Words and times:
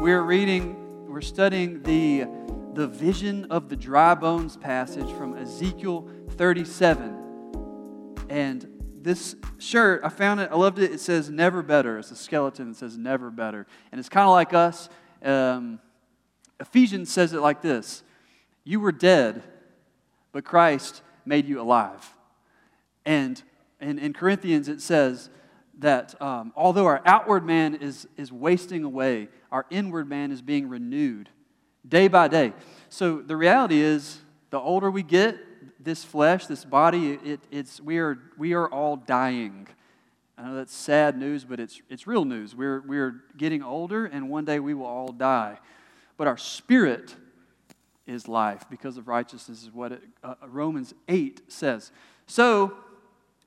We're 0.00 0.22
reading, 0.22 1.06
we're 1.06 1.20
studying 1.20 1.82
the, 1.82 2.26
the 2.74 2.88
vision 2.88 3.44
of 3.50 3.68
the 3.68 3.76
dry 3.76 4.14
bones 4.14 4.56
passage 4.56 5.08
from 5.12 5.36
Ezekiel 5.36 6.08
37. 6.30 8.24
And 8.28 8.66
this 9.00 9.36
shirt, 9.58 10.00
I 10.02 10.08
found 10.08 10.40
it, 10.40 10.50
I 10.50 10.56
loved 10.56 10.80
it. 10.80 10.90
It 10.90 11.00
says 11.00 11.30
never 11.30 11.62
better. 11.62 11.98
It's 11.98 12.10
a 12.10 12.16
skeleton 12.16 12.70
that 12.70 12.76
says 12.76 12.98
never 12.98 13.30
better. 13.30 13.66
And 13.92 13.98
it's 14.00 14.08
kind 14.08 14.26
of 14.26 14.32
like 14.32 14.52
us. 14.52 14.88
Um, 15.22 15.78
Ephesians 16.58 17.12
says 17.12 17.32
it 17.32 17.40
like 17.40 17.62
this 17.62 18.02
You 18.64 18.80
were 18.80 18.92
dead, 18.92 19.42
but 20.32 20.44
Christ 20.44 21.02
made 21.24 21.46
you 21.46 21.60
alive. 21.60 22.14
And 23.04 23.42
in, 23.80 23.98
in 23.98 24.12
Corinthians, 24.12 24.68
it 24.68 24.80
says 24.80 25.30
that 25.78 26.20
um, 26.20 26.52
although 26.54 26.86
our 26.86 27.00
outward 27.04 27.44
man 27.44 27.74
is, 27.74 28.06
is 28.16 28.30
wasting 28.30 28.84
away, 28.84 29.28
our 29.50 29.66
inward 29.70 30.08
man 30.08 30.30
is 30.30 30.42
being 30.42 30.68
renewed 30.68 31.28
day 31.88 32.08
by 32.08 32.28
day. 32.28 32.52
So 32.88 33.20
the 33.22 33.36
reality 33.36 33.80
is, 33.80 34.20
the 34.50 34.58
older 34.58 34.90
we 34.90 35.02
get, 35.02 35.36
this 35.82 36.04
flesh, 36.04 36.46
this 36.46 36.64
body, 36.64 37.12
it, 37.24 37.40
it's, 37.50 37.80
we, 37.80 37.98
are, 37.98 38.18
we 38.36 38.52
are 38.52 38.68
all 38.68 38.96
dying. 38.96 39.66
I 40.36 40.44
know 40.44 40.56
that's 40.56 40.74
sad 40.74 41.18
news, 41.18 41.44
but 41.44 41.60
it's, 41.60 41.80
it's 41.88 42.06
real 42.06 42.24
news. 42.24 42.54
We're, 42.54 42.80
we're 42.80 43.22
getting 43.36 43.62
older, 43.62 44.06
and 44.06 44.28
one 44.28 44.44
day 44.44 44.58
we 44.58 44.74
will 44.74 44.86
all 44.86 45.12
die. 45.12 45.58
But 46.16 46.26
our 46.26 46.36
spirit 46.36 47.14
is 48.10 48.28
life 48.28 48.64
because 48.68 48.96
of 48.96 49.08
righteousness, 49.08 49.62
is 49.62 49.70
what 49.70 49.92
it, 49.92 50.02
uh, 50.22 50.34
Romans 50.48 50.92
8 51.08 51.40
says. 51.50 51.92
So, 52.26 52.72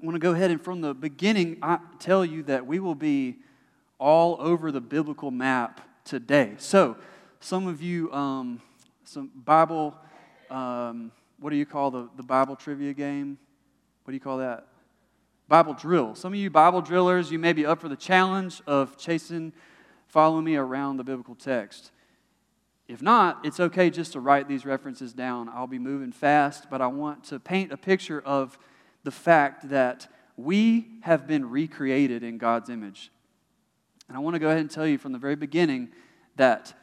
I 0.02 0.06
want 0.06 0.16
to 0.16 0.20
go 0.20 0.32
ahead 0.32 0.52
and 0.52 0.62
from 0.62 0.82
the 0.82 0.94
beginning 0.94 1.58
I 1.62 1.80
tell 2.00 2.26
you 2.26 2.44
that 2.44 2.66
we 2.66 2.80
will 2.80 2.96
be 2.96 3.38
all 4.00 4.38
over 4.40 4.72
the 4.72 4.82
biblical 4.82 5.32
map 5.32 5.82
today. 6.04 6.54
So, 6.58 6.98
some 7.40 7.68
of 7.68 7.82
you, 7.82 8.12
um, 8.14 8.62
some 9.04 9.30
Bible. 9.36 9.96
Um, 10.50 11.12
what 11.40 11.50
do 11.50 11.58
you 11.58 11.66
call 11.66 11.92
the, 11.92 12.10
the 12.16 12.24
Bible 12.24 12.56
trivia 12.56 12.94
game? 12.94 13.38
What 14.04 14.12
do 14.12 14.16
you 14.16 14.22
call 14.22 14.38
that? 14.38 14.68
Bible 15.50 15.74
drill. 15.74 16.16
Some 16.16 16.34
of 16.34 16.40
you 16.40 16.50
Bible 16.50 16.82
drillers, 16.82 17.32
you 17.32 17.40
may 17.40 17.52
be 17.52 17.66
up 17.66 17.82
for 17.82 17.90
the 17.90 17.98
challenge 17.98 18.62
of 18.66 18.98
chasing, 18.98 19.52
following 20.08 20.46
me 20.46 20.56
around 20.56 20.98
the 20.98 21.04
biblical 21.04 21.36
text. 21.36 21.92
If 22.88 23.02
not, 23.02 23.46
it's 23.46 23.60
okay 23.60 23.90
just 23.90 24.14
to 24.14 24.20
write 24.20 24.48
these 24.48 24.66
references 24.66 25.14
down. 25.14 25.50
I'll 25.50 25.68
be 25.68 25.80
moving 25.80 26.12
fast, 26.12 26.70
but 26.70 26.82
I 26.82 26.88
want 26.88 27.24
to 27.26 27.40
paint 27.40 27.72
a 27.72 27.78
picture 27.78 28.22
of 28.22 28.58
the 29.04 29.12
fact 29.12 29.70
that 29.70 30.08
we 30.36 30.88
have 31.02 31.28
been 31.28 31.50
recreated 31.50 32.24
in 32.24 32.38
God's 32.38 32.70
image. 32.70 33.12
And 34.08 34.18
I 34.18 34.20
want 34.20 34.36
to 34.36 34.40
go 34.40 34.48
ahead 34.48 34.60
and 34.60 34.70
tell 34.70 34.88
you 34.88 34.98
from 34.98 35.12
the 35.12 35.20
very 35.20 35.36
beginning 35.36 35.90
that 36.36 36.74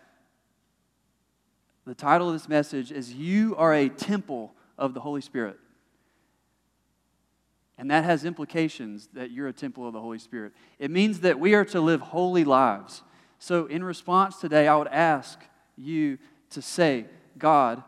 the 1.87 1.95
title 1.95 2.29
of 2.29 2.35
this 2.35 2.49
message 2.49 2.93
is 2.93 3.13
You 3.13 3.57
Are 3.57 3.75
a 3.75 3.89
Temple 3.89 4.55
of 4.79 4.95
the 4.95 5.01
Holy 5.01 5.21
Spirit. 5.21 5.59
And 7.77 7.91
that 7.91 8.05
has 8.05 8.25
implications 8.25 9.09
that 9.15 9.31
you're 9.31 9.49
a 9.49 9.55
temple 9.55 9.87
of 9.87 9.95
the 9.95 10.01
Holy 10.01 10.19
Spirit. 10.19 10.53
It 10.79 10.91
means 10.91 11.21
that 11.21 11.41
we 11.41 11.55
are 11.55 11.65
to 11.67 11.81
live 11.81 12.03
holy 12.03 12.45
lives. 12.45 13.03
So, 13.39 13.65
in 13.65 13.83
response 13.83 14.37
today, 14.37 14.69
I 14.69 14.77
would 14.77 14.89
ask 14.89 15.41
you 15.81 16.19
to 16.51 16.63
say, 16.63 17.07
God 17.39 17.83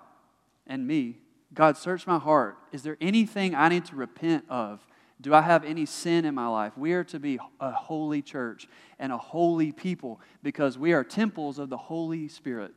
and 0.67 0.87
me, 0.87 1.19
God, 1.55 1.77
search 1.77 2.07
my 2.07 2.19
heart. 2.19 2.57
Is 2.73 2.83
there 2.83 2.97
anything 3.01 3.55
I 3.55 3.69
need 3.69 3.85
to 3.87 3.97
repent 3.97 4.45
of? 4.49 4.87
Do 5.21 5.35
I 5.35 5.43
have 5.43 5.65
any 5.65 5.87
sin 5.87 6.25
in 6.25 6.35
my 6.35 6.49
life? 6.49 6.77
We 6.77 6.95
are 6.95 7.05
to 7.05 7.21
be 7.21 7.39
a 7.61 7.71
holy 7.71 8.23
church 8.23 8.67
and 8.99 9.13
a 9.13 9.19
holy 9.19 9.71
people 9.71 10.21
because 10.43 10.79
we 10.79 10.93
are 10.93 11.05
temples 11.05 11.59
of 11.59 11.69
the 11.69 11.77
Holy 11.77 12.27
Spirit. 12.29 12.73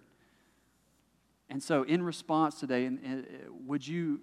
And 1.49 1.61
so, 1.61 1.83
in 1.83 2.03
response 2.03 2.59
today, 2.59 2.85
and, 2.85 3.25
would, 3.65 3.87
you, 3.87 4.21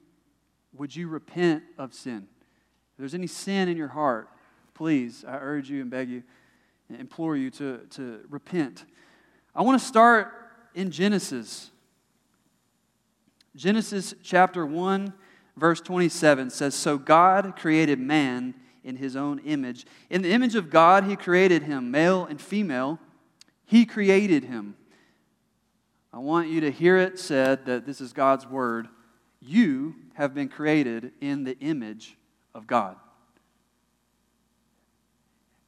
would 0.74 0.94
you 0.94 1.08
repent 1.08 1.62
of 1.78 1.94
sin? 1.94 2.28
If 2.92 2.98
there's 2.98 3.14
any 3.14 3.26
sin 3.26 3.68
in 3.68 3.76
your 3.76 3.88
heart, 3.88 4.28
please, 4.74 5.24
I 5.26 5.38
urge 5.38 5.70
you 5.70 5.80
and 5.80 5.90
beg 5.90 6.08
you 6.08 6.22
and 6.88 7.00
implore 7.00 7.36
you 7.36 7.50
to, 7.52 7.78
to 7.90 8.20
repent. 8.28 8.84
I 9.54 9.62
want 9.62 9.80
to 9.80 9.86
start 9.86 10.41
in 10.74 10.90
Genesis. 10.90 11.70
Genesis 13.54 14.14
chapter 14.22 14.64
1, 14.64 15.12
verse 15.56 15.80
27 15.80 16.50
says 16.50 16.74
So 16.74 16.98
God 16.98 17.54
created 17.56 17.98
man 17.98 18.54
in 18.84 18.96
his 18.96 19.16
own 19.16 19.38
image. 19.40 19.86
In 20.10 20.22
the 20.22 20.32
image 20.32 20.54
of 20.54 20.70
God, 20.70 21.04
he 21.04 21.16
created 21.16 21.62
him, 21.62 21.90
male 21.90 22.24
and 22.24 22.40
female. 22.40 22.98
He 23.64 23.86
created 23.86 24.44
him. 24.44 24.76
I 26.12 26.18
want 26.18 26.48
you 26.48 26.60
to 26.62 26.70
hear 26.70 26.98
it 26.98 27.18
said 27.18 27.66
that 27.66 27.86
this 27.86 28.00
is 28.00 28.12
God's 28.12 28.46
word. 28.46 28.88
You 29.40 29.94
have 30.14 30.34
been 30.34 30.48
created 30.48 31.12
in 31.20 31.44
the 31.44 31.58
image 31.58 32.16
of 32.54 32.66
God. 32.66 32.96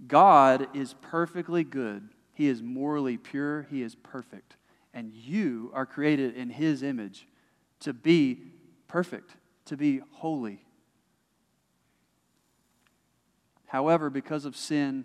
God 0.06 0.68
is 0.74 0.94
perfectly 1.00 1.64
good. 1.64 2.08
He 2.34 2.48
is 2.48 2.62
morally 2.62 3.16
pure. 3.16 3.66
He 3.70 3.82
is 3.82 3.94
perfect. 3.94 4.56
And 4.94 5.12
you 5.12 5.70
are 5.74 5.84
created 5.84 6.34
in 6.36 6.48
His 6.48 6.82
image 6.82 7.28
to 7.80 7.92
be 7.92 8.40
perfect, 8.88 9.36
to 9.66 9.76
be 9.76 10.00
holy. 10.12 10.64
However, 13.66 14.08
because 14.08 14.44
of 14.44 14.56
sin, 14.56 15.04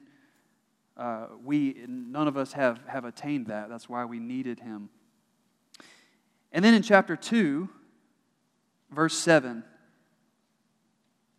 uh, 0.95 1.27
we 1.43 1.75
none 1.87 2.27
of 2.27 2.37
us 2.37 2.53
have, 2.53 2.79
have 2.87 3.03
attained 3.03 3.47
that. 3.47 3.67
That's 3.67 3.89
why 3.89 4.05
we 4.05 4.19
needed 4.19 4.59
Him. 4.59 4.89
And 6.51 6.63
then 6.63 6.73
in 6.73 6.81
chapter 6.81 7.15
2, 7.15 7.69
verse 8.91 9.17
7, 9.17 9.63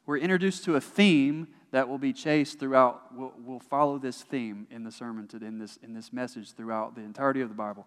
we're 0.07 0.19
introduced 0.19 0.65
to 0.65 0.77
a 0.77 0.81
theme 0.81 1.49
that 1.71 1.89
will 1.89 1.99
be 1.99 2.13
chased 2.13 2.59
throughout. 2.59 3.15
We'll, 3.15 3.33
we'll 3.39 3.61
follow 3.61 3.99
this 3.99 4.23
theme 4.23 4.67
in 4.71 4.83
the 4.83 4.91
sermon, 4.91 5.29
today, 5.29 5.47
in 5.47 5.59
this, 5.59 5.79
in 5.83 5.95
this 5.95 6.13
message 6.13 6.53
throughout 6.53 6.95
the 6.95 7.03
entirety 7.03 7.41
of 7.41 7.49
the 7.49 7.55
Bible. 7.55 7.87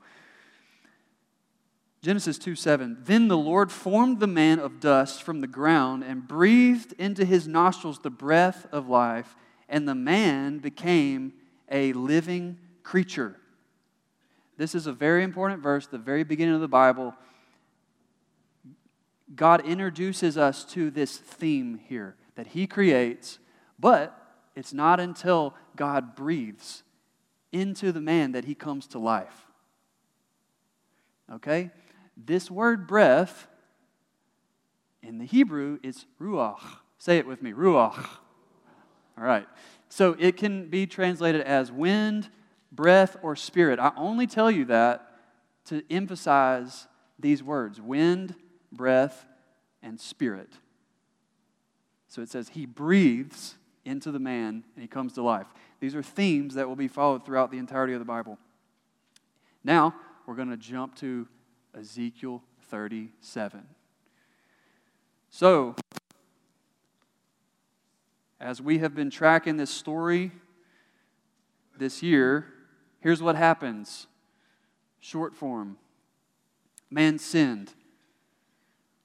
Genesis 2.03 2.37
2 2.37 2.55
7. 2.55 2.97
Then 3.05 3.29
the 3.29 3.37
Lord 3.37 3.71
formed 3.71 4.19
the 4.19 4.27
man 4.27 4.59
of 4.59 4.81
dust 4.81 5.23
from 5.23 5.39
the 5.39 5.47
ground 5.47 6.03
and 6.03 6.27
breathed 6.27 6.93
into 6.99 7.23
his 7.23 7.47
nostrils 7.47 7.99
the 7.99 8.09
breath 8.09 8.67
of 8.73 8.89
life, 8.89 9.37
and 9.69 9.87
the 9.87 9.95
man 9.95 10.59
became 10.59 11.31
a 11.71 11.93
living 11.93 12.59
creature. 12.83 13.37
This 14.57 14.75
is 14.75 14.85
a 14.85 14.93
very 14.93 15.23
important 15.23 15.63
verse, 15.63 15.87
the 15.87 15.97
very 15.97 16.25
beginning 16.25 16.55
of 16.55 16.61
the 16.61 16.67
Bible. 16.67 17.15
God 19.33 19.65
introduces 19.65 20.37
us 20.37 20.65
to 20.65 20.91
this 20.91 21.17
theme 21.17 21.79
here 21.87 22.17
that 22.35 22.47
He 22.47 22.67
creates, 22.67 23.39
but 23.79 24.19
it's 24.55 24.73
not 24.73 24.99
until 24.99 25.55
God 25.77 26.15
breathes 26.15 26.83
into 27.53 27.91
the 27.91 28.01
man 28.01 28.33
that 28.33 28.45
he 28.45 28.55
comes 28.55 28.87
to 28.87 28.99
life. 28.99 29.45
Okay? 31.31 31.71
This 32.15 32.49
word 32.49 32.87
breath 32.87 33.47
in 35.01 35.17
the 35.17 35.25
Hebrew 35.25 35.79
is 35.83 36.05
ruach. 36.21 36.61
Say 36.97 37.17
it 37.17 37.27
with 37.27 37.41
me 37.41 37.51
ruach. 37.51 38.07
All 39.17 39.23
right. 39.23 39.47
So 39.89 40.15
it 40.17 40.37
can 40.37 40.69
be 40.69 40.87
translated 40.87 41.41
as 41.41 41.71
wind, 41.71 42.29
breath, 42.71 43.17
or 43.21 43.35
spirit. 43.35 43.79
I 43.79 43.91
only 43.95 44.27
tell 44.27 44.49
you 44.49 44.65
that 44.65 45.09
to 45.65 45.83
emphasize 45.91 46.87
these 47.19 47.43
words 47.43 47.79
wind, 47.79 48.35
breath, 48.71 49.25
and 49.81 49.99
spirit. 49.99 50.49
So 52.07 52.21
it 52.21 52.29
says, 52.29 52.49
He 52.49 52.65
breathes 52.65 53.55
into 53.85 54.11
the 54.11 54.19
man 54.19 54.63
and 54.75 54.81
he 54.81 54.87
comes 54.87 55.13
to 55.13 55.21
life. 55.21 55.47
These 55.79 55.95
are 55.95 56.03
themes 56.03 56.55
that 56.55 56.67
will 56.67 56.75
be 56.75 56.87
followed 56.87 57.25
throughout 57.25 57.51
the 57.51 57.57
entirety 57.57 57.93
of 57.93 57.99
the 57.99 58.05
Bible. 58.05 58.37
Now, 59.63 59.95
we're 60.25 60.35
going 60.35 60.49
to 60.49 60.57
jump 60.57 60.95
to 60.97 61.27
Ezekiel 61.77 62.43
37. 62.69 63.63
So, 65.29 65.75
as 68.39 68.61
we 68.61 68.79
have 68.79 68.93
been 68.93 69.09
tracking 69.09 69.57
this 69.57 69.71
story 69.71 70.31
this 71.77 72.03
year, 72.03 72.53
Here's 73.03 73.21
what 73.21 73.35
happens 73.35 74.07
short 75.01 75.35
form 75.35 75.77
man 76.89 77.19
sinned. 77.19 77.73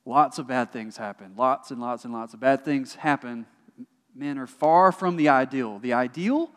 Lots 0.05 0.39
of 0.39 0.47
bad 0.47 0.73
things 0.73 0.97
happen. 0.97 1.35
Lots 1.37 1.73
and 1.73 1.81
lots 1.81 2.05
and 2.05 2.15
lots 2.15 2.33
of 2.33 2.41
bad 2.41 2.65
things 2.65 2.95
happen. 2.95 3.45
Men 4.15 4.39
are 4.39 4.47
far 4.47 4.93
from 4.93 5.17
the 5.17 5.29
ideal. 5.29 5.81
The 5.81 5.93
ideal 5.93 6.51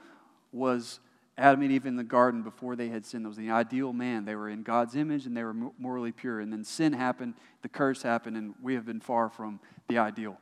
was 0.52 1.00
Adam 1.42 1.64
and 1.64 1.72
Eve 1.72 1.88
in 1.88 1.96
the 1.96 2.04
garden 2.04 2.44
before 2.44 2.76
they 2.76 2.90
had 2.90 3.04
sinned. 3.06 3.26
That 3.26 3.30
was 3.30 3.38
the 3.38 3.50
ideal 3.50 3.94
man. 3.94 4.26
They 4.26 4.36
were 4.36 4.48
in 4.48 4.62
God's 4.62 4.96
image 4.96 5.26
and 5.26 5.36
they 5.36 5.44
were 5.44 5.56
morally 5.80 6.12
pure. 6.12 6.40
And 6.40 6.54
then 6.54 6.64
sin 6.64 6.94
happened, 6.94 7.34
the 7.64 7.70
curse 7.70 8.04
happened, 8.04 8.38
and 8.38 8.54
we 8.62 8.76
have 8.76 8.86
been 8.86 9.00
far 9.00 9.28
from 9.28 9.60
the 9.88 9.98
ideal. 9.98 10.38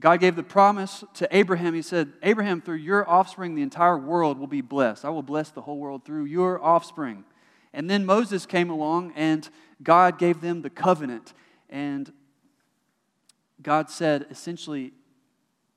God 0.00 0.20
gave 0.20 0.36
the 0.36 0.42
promise 0.42 1.04
to 1.14 1.28
Abraham. 1.36 1.74
He 1.74 1.82
said, 1.82 2.12
Abraham, 2.22 2.60
through 2.60 2.76
your 2.76 3.08
offspring, 3.08 3.54
the 3.54 3.62
entire 3.62 3.98
world 3.98 4.38
will 4.38 4.46
be 4.46 4.62
blessed. 4.62 5.04
I 5.04 5.10
will 5.10 5.22
bless 5.22 5.50
the 5.50 5.62
whole 5.62 5.78
world 5.78 6.04
through 6.04 6.24
your 6.24 6.62
offspring. 6.62 7.24
And 7.72 7.90
then 7.90 8.06
Moses 8.06 8.46
came 8.46 8.70
along 8.70 9.12
and 9.16 9.48
God 9.82 10.18
gave 10.18 10.40
them 10.40 10.62
the 10.62 10.70
covenant. 10.70 11.34
And 11.68 12.10
God 13.62 13.90
said, 13.90 14.26
essentially, 14.30 14.92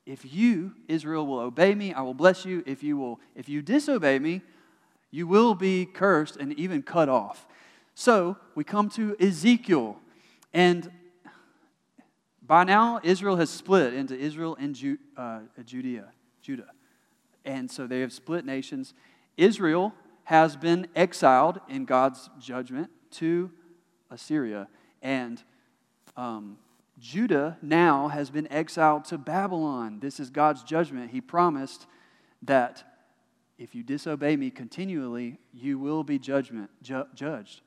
if 0.07 0.33
you, 0.33 0.71
Israel, 0.87 1.27
will 1.27 1.39
obey 1.39 1.75
me, 1.75 1.93
I 1.93 2.01
will 2.01 2.13
bless 2.13 2.45
you. 2.45 2.63
If 2.65 2.81
you 2.81 2.97
will, 2.97 3.19
if 3.35 3.49
you 3.49 3.61
disobey 3.61 4.19
me, 4.19 4.41
you 5.11 5.27
will 5.27 5.53
be 5.53 5.85
cursed 5.85 6.37
and 6.37 6.53
even 6.53 6.81
cut 6.81 7.09
off. 7.09 7.45
So 7.93 8.37
we 8.55 8.63
come 8.63 8.89
to 8.91 9.17
Ezekiel. 9.19 9.97
And 10.53 10.89
by 12.41 12.63
now, 12.63 13.01
Israel 13.03 13.35
has 13.35 13.49
split 13.49 13.93
into 13.93 14.17
Israel 14.17 14.55
and 14.57 14.73
Ju- 14.73 14.97
uh, 15.17 15.39
Judea, 15.65 16.05
Judah. 16.41 16.71
And 17.43 17.69
so 17.69 17.85
they 17.85 17.99
have 17.99 18.13
split 18.13 18.45
nations. 18.45 18.93
Israel 19.35 19.93
has 20.23 20.55
been 20.55 20.87
exiled 20.95 21.59
in 21.67 21.83
God's 21.83 22.29
judgment 22.39 22.89
to 23.11 23.51
Assyria. 24.09 24.69
And 25.01 25.43
um, 26.15 26.57
Judah 26.99 27.57
now 27.61 28.07
has 28.07 28.29
been 28.29 28.51
exiled 28.51 29.05
to 29.05 29.17
Babylon. 29.17 29.99
This 29.99 30.19
is 30.19 30.29
God's 30.29 30.63
judgment. 30.63 31.11
He 31.11 31.21
promised 31.21 31.85
that 32.41 32.83
if 33.57 33.75
you 33.75 33.83
disobey 33.83 34.35
me 34.35 34.49
continually, 34.49 35.39
you 35.53 35.79
will 35.79 36.03
be 36.03 36.19
judgment, 36.19 36.69
ju- 36.81 37.07
judged. 37.15 37.61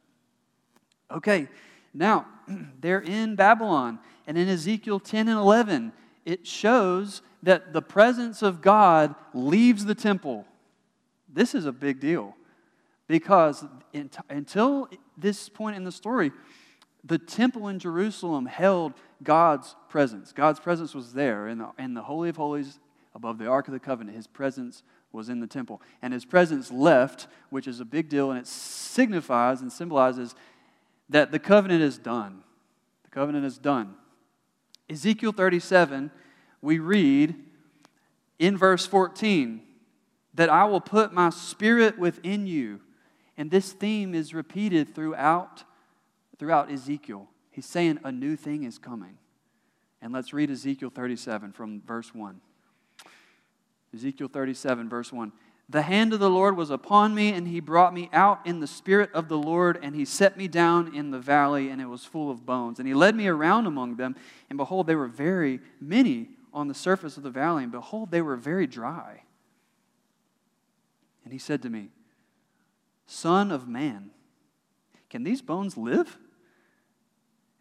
Okay, 1.11 1.49
now 1.93 2.27
they're 2.81 3.01
in 3.01 3.37
Babylon. 3.37 3.99
And 4.27 4.39
in 4.39 4.49
Ezekiel 4.49 5.01
10 5.01 5.29
and 5.29 5.39
11, 5.39 5.93
it 6.25 6.47
shows 6.47 7.23
that 7.43 7.73
the 7.73 7.83
presence 7.83 8.43
of 8.43 8.61
God 8.61 9.15
leaves 9.33 9.85
the 9.85 9.95
temple. 9.95 10.47
This 11.29 11.55
is 11.55 11.67
a 11.67 11.73
big 11.73 12.01
deal 12.01 12.37
because 13.09 13.65
until 14.29 14.89
this 15.17 15.49
point 15.49 15.77
in 15.77 15.85
the 15.85 15.93
story, 15.93 16.31
the 17.05 17.19
temple 17.19 17.69
in 17.69 17.79
Jerusalem 17.79 18.47
held 18.47 18.93
God's 19.23 19.75
presence. 19.89 20.33
God's 20.33 20.61
presence 20.61 20.95
was 20.95 21.13
there 21.13 21.49
in 21.49 21.59
the, 21.59 21.71
in 21.79 21.95
the 21.95 22.03
Holy 22.03 22.29
of 22.29 22.37
Holies 22.37 22.79
above 23.15 23.39
the 23.39 23.47
Ark 23.47 23.69
of 23.69 23.73
the 23.73 23.81
Covenant. 23.81 24.17
His 24.17 24.27
presence 24.27 24.83
was 25.13 25.29
in 25.29 25.41
the 25.41 25.47
temple. 25.47 25.81
And 26.03 26.13
his 26.13 26.25
presence 26.25 26.71
left, 26.71 27.27
which 27.49 27.67
is 27.67 27.81
a 27.81 27.85
big 27.85 28.09
deal, 28.09 28.31
and 28.31 28.39
it 28.39 28.47
signifies 28.47 29.61
and 29.61 29.73
symbolizes 29.73 30.35
that 31.09 31.33
the 31.33 31.39
covenant 31.39 31.83
is 31.83 31.99
done. 31.99 32.43
The 33.05 33.11
covenant 33.11 33.45
is 33.45 33.59
done. 33.59 33.95
Ezekiel 34.89 35.33
37, 35.33 36.11
we 36.63 36.79
read 36.79 37.35
in 38.39 38.57
verse 38.57 38.87
14 38.87 39.63
that 40.35 40.49
I 40.49 40.65
will 40.65 40.81
put 40.81 41.13
my 41.13 41.31
spirit 41.31 41.99
within 41.99 42.47
you. 42.47 42.81
And 43.37 43.51
this 43.51 43.73
theme 43.73 44.15
is 44.15 44.35
repeated 44.35 44.95
throughout 44.95 45.65
throughout 46.41 46.73
Ezekiel. 46.73 47.29
He's 47.51 47.67
saying 47.67 48.01
a 48.03 48.11
new 48.11 48.35
thing 48.35 48.65
is 48.65 48.79
coming. 48.79 49.19
And 50.01 50.11
let's 50.11 50.33
read 50.33 50.51
Ezekiel 50.51 50.89
37 50.89 51.53
from 51.53 51.83
verse 51.83 52.15
1. 52.15 52.41
Ezekiel 53.95 54.29
37, 54.33 54.89
verse 54.89 55.13
1. 55.13 55.33
The 55.69 55.83
hand 55.83 56.15
of 56.15 56.19
the 56.19 56.31
Lord 56.31 56.57
was 56.57 56.71
upon 56.71 57.15
me, 57.15 57.29
and 57.29 57.47
he 57.47 57.61
brought 57.61 57.93
me 57.93 58.09
out 58.15 58.41
in 58.47 58.59
the 58.59 58.67
spirit 58.67 59.11
of 59.13 59.29
the 59.29 59.37
Lord, 59.37 59.79
and 59.83 59.95
he 59.95 60.07
set 60.07 60.39
me 60.39 60.49
down 60.49 60.97
in 60.97 61.11
the 61.11 61.19
valley, 61.19 61.69
and 61.69 61.79
it 61.79 61.87
was 61.87 62.07
full 62.07 62.31
of 62.31 62.47
bones. 62.47 62.79
And 62.79 62.89
he 62.89 62.95
led 62.95 63.15
me 63.15 63.29
around 63.29 63.67
among 63.67 63.97
them, 63.97 64.17
and 64.49 64.57
behold, 64.57 64.87
they 64.87 64.97
were 64.97 65.09
very 65.09 65.61
many 65.79 66.31
on 66.55 66.69
the 66.69 66.75
surface 66.75 67.19
of 67.19 67.23
the 67.23 67.31
valley, 67.31 67.65
and 67.65 67.71
behold, 67.71 68.11
they 68.11 68.23
were 68.23 68.37
very 68.37 68.67
dry. 68.67 69.25
And 71.23 71.35
he 71.35 71.39
said 71.39 71.61
to 71.63 71.69
me, 71.69 71.91
Son 73.07 73.53
of 73.53 73.69
man, 73.69 74.11
can 75.11 75.23
these 75.23 75.43
bones 75.43 75.77
live? 75.77 76.17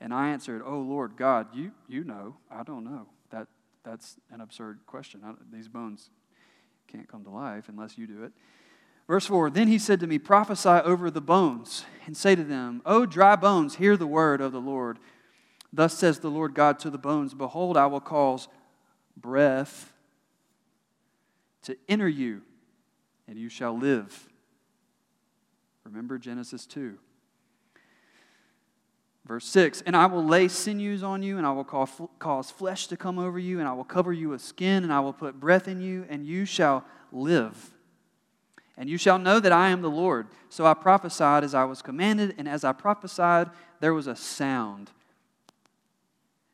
And 0.01 0.13
I 0.13 0.29
answered, 0.29 0.61
Oh 0.65 0.79
Lord 0.79 1.17
God, 1.17 1.47
you, 1.53 1.71
you 1.87 2.03
know. 2.03 2.37
I 2.49 2.63
don't 2.63 2.83
know. 2.83 3.07
That, 3.31 3.47
that's 3.83 4.17
an 4.31 4.41
absurd 4.41 4.79
question. 4.85 5.21
I, 5.25 5.33
these 5.51 5.67
bones 5.67 6.09
can't 6.87 7.07
come 7.07 7.23
to 7.23 7.29
life 7.29 7.65
unless 7.67 7.97
you 7.97 8.07
do 8.07 8.23
it. 8.23 8.31
Verse 9.07 9.25
4 9.25 9.49
Then 9.49 9.67
he 9.67 9.79
said 9.79 9.99
to 9.99 10.07
me, 10.07 10.19
Prophesy 10.19 10.69
over 10.69 11.09
the 11.09 11.21
bones, 11.21 11.85
and 12.05 12.15
say 12.15 12.35
to 12.35 12.43
them, 12.43 12.81
O 12.85 13.05
dry 13.05 13.35
bones, 13.35 13.75
hear 13.75 13.97
the 13.97 14.07
word 14.07 14.41
of 14.41 14.51
the 14.51 14.61
Lord. 14.61 14.99
Thus 15.71 15.97
says 15.97 16.19
the 16.19 16.31
Lord 16.31 16.55
God 16.55 16.79
to 16.79 16.89
the 16.89 16.97
bones 16.97 17.33
Behold, 17.33 17.77
I 17.77 17.87
will 17.87 17.99
cause 17.99 18.47
breath 19.17 19.93
to 21.63 21.75
enter 21.87 22.07
you, 22.07 22.41
and 23.27 23.37
you 23.37 23.49
shall 23.49 23.77
live. 23.77 24.27
Remember 25.83 26.17
Genesis 26.17 26.65
2. 26.65 26.97
Verse 29.29 29.45
6 29.45 29.81
And 29.81 29.95
I 29.95 30.07
will 30.07 30.25
lay 30.25 30.47
sinews 30.47 31.03
on 31.03 31.21
you, 31.21 31.37
and 31.37 31.45
I 31.45 31.51
will 31.51 31.63
cause 31.63 32.51
flesh 32.51 32.87
to 32.87 32.97
come 32.97 33.19
over 33.19 33.37
you, 33.37 33.59
and 33.59 33.67
I 33.67 33.73
will 33.73 33.83
cover 33.83 34.11
you 34.11 34.29
with 34.29 34.41
skin, 34.41 34.83
and 34.83 34.91
I 34.91 34.99
will 35.01 35.13
put 35.13 35.39
breath 35.39 35.67
in 35.67 35.79
you, 35.79 36.05
and 36.09 36.25
you 36.25 36.45
shall 36.45 36.83
live. 37.11 37.71
And 38.75 38.89
you 38.89 38.97
shall 38.97 39.19
know 39.19 39.39
that 39.39 39.51
I 39.51 39.69
am 39.69 39.83
the 39.83 39.89
Lord. 39.89 40.27
So 40.49 40.65
I 40.65 40.73
prophesied 40.73 41.43
as 41.43 41.53
I 41.53 41.65
was 41.65 41.83
commanded, 41.83 42.33
and 42.39 42.49
as 42.49 42.63
I 42.63 42.71
prophesied, 42.71 43.51
there 43.81 43.93
was 43.93 44.07
a 44.07 44.15
sound. 44.15 44.89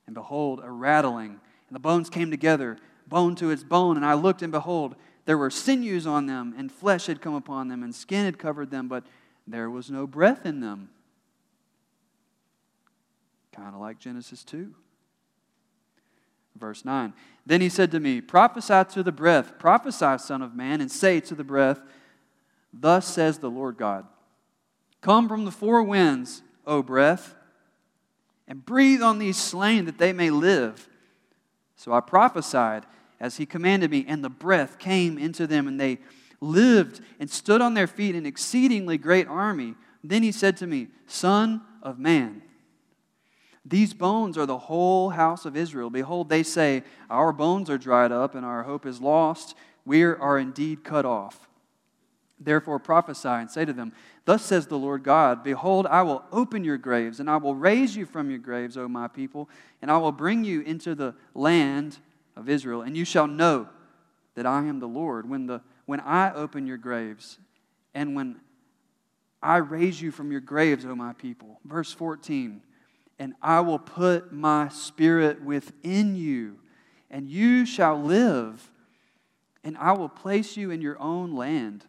And 0.06 0.14
behold, 0.14 0.60
a 0.62 0.70
rattling, 0.70 1.40
and 1.70 1.76
the 1.76 1.80
bones 1.80 2.10
came 2.10 2.30
together, 2.30 2.78
bone 3.08 3.36
to 3.36 3.52
its 3.52 3.64
bone. 3.64 3.96
And 3.96 4.06
I 4.06 4.16
looked, 4.16 4.42
and 4.42 4.52
behold, 4.52 4.96
there 5.24 5.38
were 5.38 5.50
sinews 5.50 6.06
on 6.06 6.26
them, 6.26 6.54
and 6.58 6.70
flesh 6.70 7.06
had 7.06 7.22
come 7.22 7.36
upon 7.36 7.70
them, 7.70 7.84
and 7.84 7.96
skin 7.96 8.26
had 8.26 8.38
covered 8.38 8.70
them, 8.70 8.90
but 8.90 9.06
there 9.48 9.70
was 9.70 9.90
no 9.90 10.06
breath 10.06 10.46
in 10.46 10.60
them. 10.60 10.90
Kind 13.56 13.74
of 13.74 13.82
like 13.82 14.00
Genesis 14.00 14.44
2. 14.44 14.74
Verse 16.58 16.86
9. 16.86 17.14
Then 17.46 17.62
he 17.62 17.70
said 17.70 17.92
to 17.92 18.00
me, 18.00 18.22
Prophesy 18.22 18.84
to 18.94 19.04
the 19.04 19.12
breath, 19.12 19.58
prophesy, 19.60 20.18
Son 20.18 20.42
of 20.42 20.56
Man, 20.56 20.82
and 20.82 20.92
say 20.92 21.20
to 21.22 21.36
the 21.36 21.44
breath, 21.44 21.80
Thus 22.74 23.08
says 23.08 23.40
the 23.40 23.50
Lord 23.50 23.78
God 23.78 24.06
Come 25.02 25.28
from 25.28 25.46
the 25.46 25.52
four 25.52 25.84
winds, 25.84 26.42
O 26.66 26.82
breath, 26.82 27.36
and 28.48 28.66
breathe 28.66 29.02
on 29.02 29.20
these 29.20 29.38
slain 29.38 29.86
that 29.86 29.98
they 29.98 30.14
may 30.14 30.30
live. 30.30 30.88
So 31.76 31.94
I 31.94 32.00
prophesied 32.00 32.86
as 33.20 33.38
he 33.38 33.46
commanded 33.46 33.92
me, 33.92 34.06
and 34.08 34.24
the 34.24 34.30
breath 34.30 34.80
came 34.80 35.18
into 35.18 35.48
them, 35.48 35.68
and 35.68 35.80
they 35.80 36.00
lived 36.42 37.02
and 37.20 37.30
stood 37.30 37.62
on 37.62 37.74
their 37.74 37.88
feet, 37.88 38.16
an 38.16 38.26
exceedingly 38.26 38.98
great 38.98 39.28
army. 39.28 39.76
Then 40.04 40.24
he 40.24 40.32
said 40.32 40.58
to 40.58 40.68
me, 40.68 40.88
Son 41.08 41.62
of 41.82 42.00
man, 42.00 42.42
these 43.66 43.94
bones 43.94 44.38
are 44.38 44.46
the 44.46 44.58
whole 44.58 45.10
house 45.10 45.46
of 45.46 45.58
Israel. 45.58 45.90
Behold, 45.90 46.30
they 46.30 46.44
say, 46.44 46.84
Our 47.10 47.34
bones 47.34 47.70
are 47.70 47.80
dried 47.80 48.12
up, 48.12 48.36
and 48.36 48.46
our 48.46 48.64
hope 48.64 48.86
is 48.86 49.02
lost. 49.02 49.56
We 49.86 50.04
are 50.04 50.38
indeed 50.38 50.84
cut 50.84 51.06
off. 51.06 51.48
Therefore 52.40 52.80
prophesy 52.80 53.30
and 53.30 53.50
say 53.50 53.66
to 53.66 53.74
them, 53.74 53.94
Thus 54.26 54.44
says 54.44 54.68
the 54.68 54.78
Lord 54.78 55.04
God 55.04 55.44
Behold, 55.44 55.88
I 55.88 56.04
will 56.04 56.24
open 56.32 56.64
your 56.64 56.78
graves, 56.78 57.20
and 57.20 57.30
I 57.30 57.38
will 57.38 57.56
raise 57.56 57.96
you 57.96 58.06
from 58.06 58.30
your 58.30 58.40
graves, 58.40 58.78
O 58.78 58.88
my 58.88 59.08
people, 59.08 59.50
and 59.82 59.90
I 59.90 59.98
will 59.98 60.12
bring 60.12 60.44
you 60.44 60.62
into 60.62 60.94
the 60.94 61.16
land 61.34 61.98
of 62.36 62.50
Israel, 62.50 62.84
and 62.84 62.96
you 62.96 63.06
shall 63.06 63.28
know 63.28 63.68
that 64.36 64.46
I 64.46 64.60
am 64.66 64.80
the 64.80 64.88
Lord 64.88 65.28
when, 65.28 65.48
the, 65.48 65.62
when 65.86 66.02
I 66.02 66.34
open 66.34 66.68
your 66.68 66.78
graves, 66.78 67.40
and 67.96 68.16
when 68.16 68.42
I 69.42 69.58
raise 69.58 70.02
you 70.02 70.12
from 70.12 70.32
your 70.32 70.42
graves, 70.42 70.86
O 70.86 70.94
my 70.94 71.14
people. 71.14 71.60
Verse 71.66 71.92
14 71.92 72.62
and 73.18 73.34
I 73.42 73.62
will 73.62 73.80
put 73.80 74.34
my 74.34 74.70
spirit 74.70 75.42
within 75.42 76.16
you, 76.16 76.60
and 77.10 77.30
you 77.30 77.66
shall 77.66 78.02
live, 78.02 78.70
and 79.64 79.78
I 79.78 79.94
will 79.94 80.10
place 80.10 80.58
you 80.58 80.72
in 80.72 80.82
your 80.82 81.00
own 81.00 81.36
land. 81.36 81.86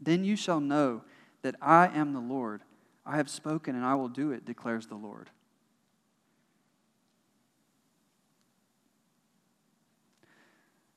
Then 0.00 0.24
you 0.24 0.36
shall 0.36 0.60
know 0.60 1.02
that 1.42 1.54
I 1.60 1.88
am 1.88 2.12
the 2.12 2.20
Lord. 2.20 2.62
I 3.06 3.16
have 3.16 3.30
spoken, 3.30 3.74
and 3.74 3.84
I 3.84 3.94
will 3.94 4.08
do 4.08 4.32
it, 4.32 4.44
declares 4.44 4.86
the 4.86 4.96
Lord. 4.96 5.30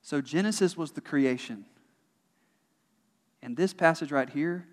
So, 0.01 0.21
Genesis 0.21 0.77
was 0.77 0.91
the 0.91 1.01
creation. 1.01 1.65
And 3.41 3.57
this 3.57 3.73
passage 3.73 4.11
right 4.11 4.29
here 4.29 4.67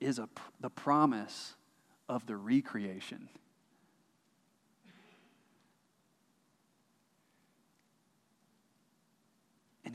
is 0.00 0.18
a, 0.18 0.28
the 0.60 0.70
promise 0.70 1.54
of 2.08 2.26
the 2.26 2.36
recreation. 2.36 3.28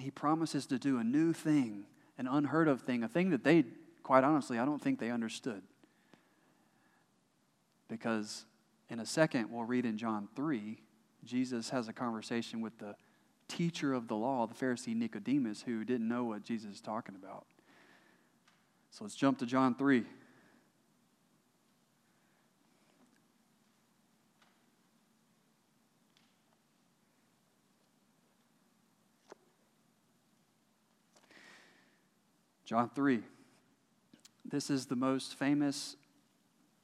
He 0.06 0.12
promises 0.12 0.68
to 0.68 0.78
do 0.78 1.00
a 1.00 1.04
new 1.04 1.34
thing, 1.34 1.84
an 2.20 2.28
unheard 2.28 2.68
of 2.68 2.80
thing, 2.82 3.02
a 3.02 3.08
thing 3.08 3.32
that 3.32 3.44
they, 3.44 3.64
quite 4.04 4.24
honestly, 4.24 4.60
I 4.60 4.64
don't 4.64 4.80
think 4.80 5.00
they 5.00 5.10
understood. 5.10 5.64
Because 7.88 8.46
in 8.88 9.00
a 9.00 9.06
second, 9.06 9.50
we'll 9.52 9.64
read 9.64 9.84
in 9.84 9.98
John 9.98 10.28
3, 10.36 10.78
Jesus 11.24 11.72
has 11.72 11.88
a 11.88 11.94
conversation 11.94 12.62
with 12.62 12.78
the 12.78 12.96
teacher 13.48 13.96
of 13.96 14.08
the 14.08 14.16
law, 14.16 14.46
the 14.46 14.54
Pharisee 14.54 14.96
Nicodemus, 14.96 15.64
who 15.64 15.84
didn't 15.84 16.08
know 16.08 16.26
what 16.26 16.44
Jesus 16.44 16.76
is 16.76 16.82
talking 16.82 17.16
about. 17.16 17.48
So 18.92 19.06
let's 19.06 19.16
jump 19.16 19.40
to 19.40 19.48
John 19.48 19.74
3. 19.74 20.04
John 32.65 32.89
3. 32.93 33.22
This 34.43 34.69
is 34.69 34.88
the 34.88 34.95
most 34.95 35.36
famous 35.36 35.95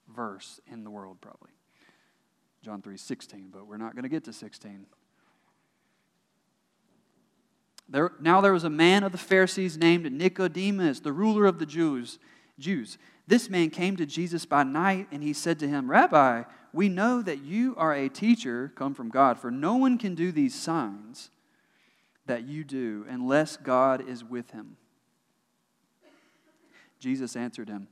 verse 0.08 0.60
in 0.72 0.84
the 0.84 0.90
world, 0.90 1.18
probably. 1.22 1.50
John 2.64 2.82
3 2.82 2.98
16, 2.98 3.50
but 3.52 3.68
we're 3.68 3.78
not 3.78 3.96
going 3.96 4.04
to 4.04 4.10
get 4.10 4.24
to 4.26 4.34
16. 4.34 4.86
There, 7.90 8.12
now 8.22 8.40
there 8.40 8.54
was 8.54 8.64
a 8.64 8.70
man 8.70 9.04
of 9.04 9.12
the 9.12 9.18
Pharisees 9.18 9.78
named 9.78 10.10
Nicodemus, 10.12 11.00
the 11.02 11.12
ruler 11.12 11.46
of 11.46 11.60
the 11.60 11.66
Jews. 11.66 12.20
Jews. 12.58 12.98
This 13.28 13.50
man 13.50 13.70
came 13.70 13.98
to 13.98 14.06
Jesus 14.06 14.46
by 14.46 14.64
night, 14.64 15.08
and 15.12 15.22
he 15.24 15.34
said 15.34 15.60
to 15.60 15.68
him, 15.68 15.90
Rabbi, 15.90 16.44
we 16.74 16.90
know 16.90 17.22
that 17.22 17.42
you 17.42 17.76
are 17.78 17.94
a 17.94 18.08
teacher 18.08 18.72
come 18.76 18.94
from 18.94 19.10
God, 19.10 19.40
for 19.40 19.52
no 19.52 19.76
one 19.76 19.98
can 19.98 20.16
do 20.16 20.32
these 20.32 20.56
signs 20.56 21.32
that 22.28 22.44
you 22.44 22.64
do 22.64 23.06
unless 23.10 23.58
God 23.58 24.08
is 24.08 24.24
with 24.24 24.52
him. 24.52 24.78
Jesus 27.02 27.36
answered 27.36 27.68
him, 27.68 27.88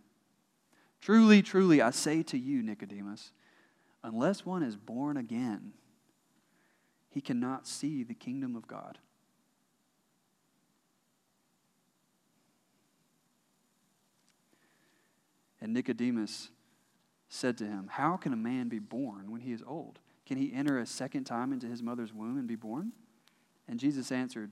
Truly, 1.02 1.42
truly, 1.42 1.82
I 1.82 1.90
say 1.90 2.22
to 2.24 2.38
you, 2.38 2.62
Nicodemus, 2.62 3.32
unless 4.04 4.46
one 4.46 4.64
is 4.64 4.78
born 4.78 5.18
again, 5.18 5.74
he 7.10 7.20
cannot 7.20 7.68
see 7.68 8.04
the 8.04 8.14
kingdom 8.14 8.56
of 8.56 8.68
God. 8.68 9.00
And 15.60 15.74
Nicodemus 15.74 16.50
said 17.30 17.58
to 17.58 17.66
him, 17.66 17.90
How 17.92 18.16
can 18.16 18.32
a 18.32 18.38
man 18.38 18.70
be 18.70 18.80
born 18.80 19.32
when 19.32 19.42
he 19.42 19.52
is 19.52 19.64
old? 19.66 20.00
Can 20.28 20.38
he 20.38 20.54
enter 20.54 20.78
a 20.78 20.86
second 20.86 21.24
time 21.24 21.52
into 21.52 21.66
his 21.66 21.82
mother's 21.82 22.14
womb 22.14 22.38
and 22.38 22.48
be 22.48 22.56
born? 22.56 22.92
And 23.68 23.80
Jesus 23.80 24.12
answered, 24.12 24.52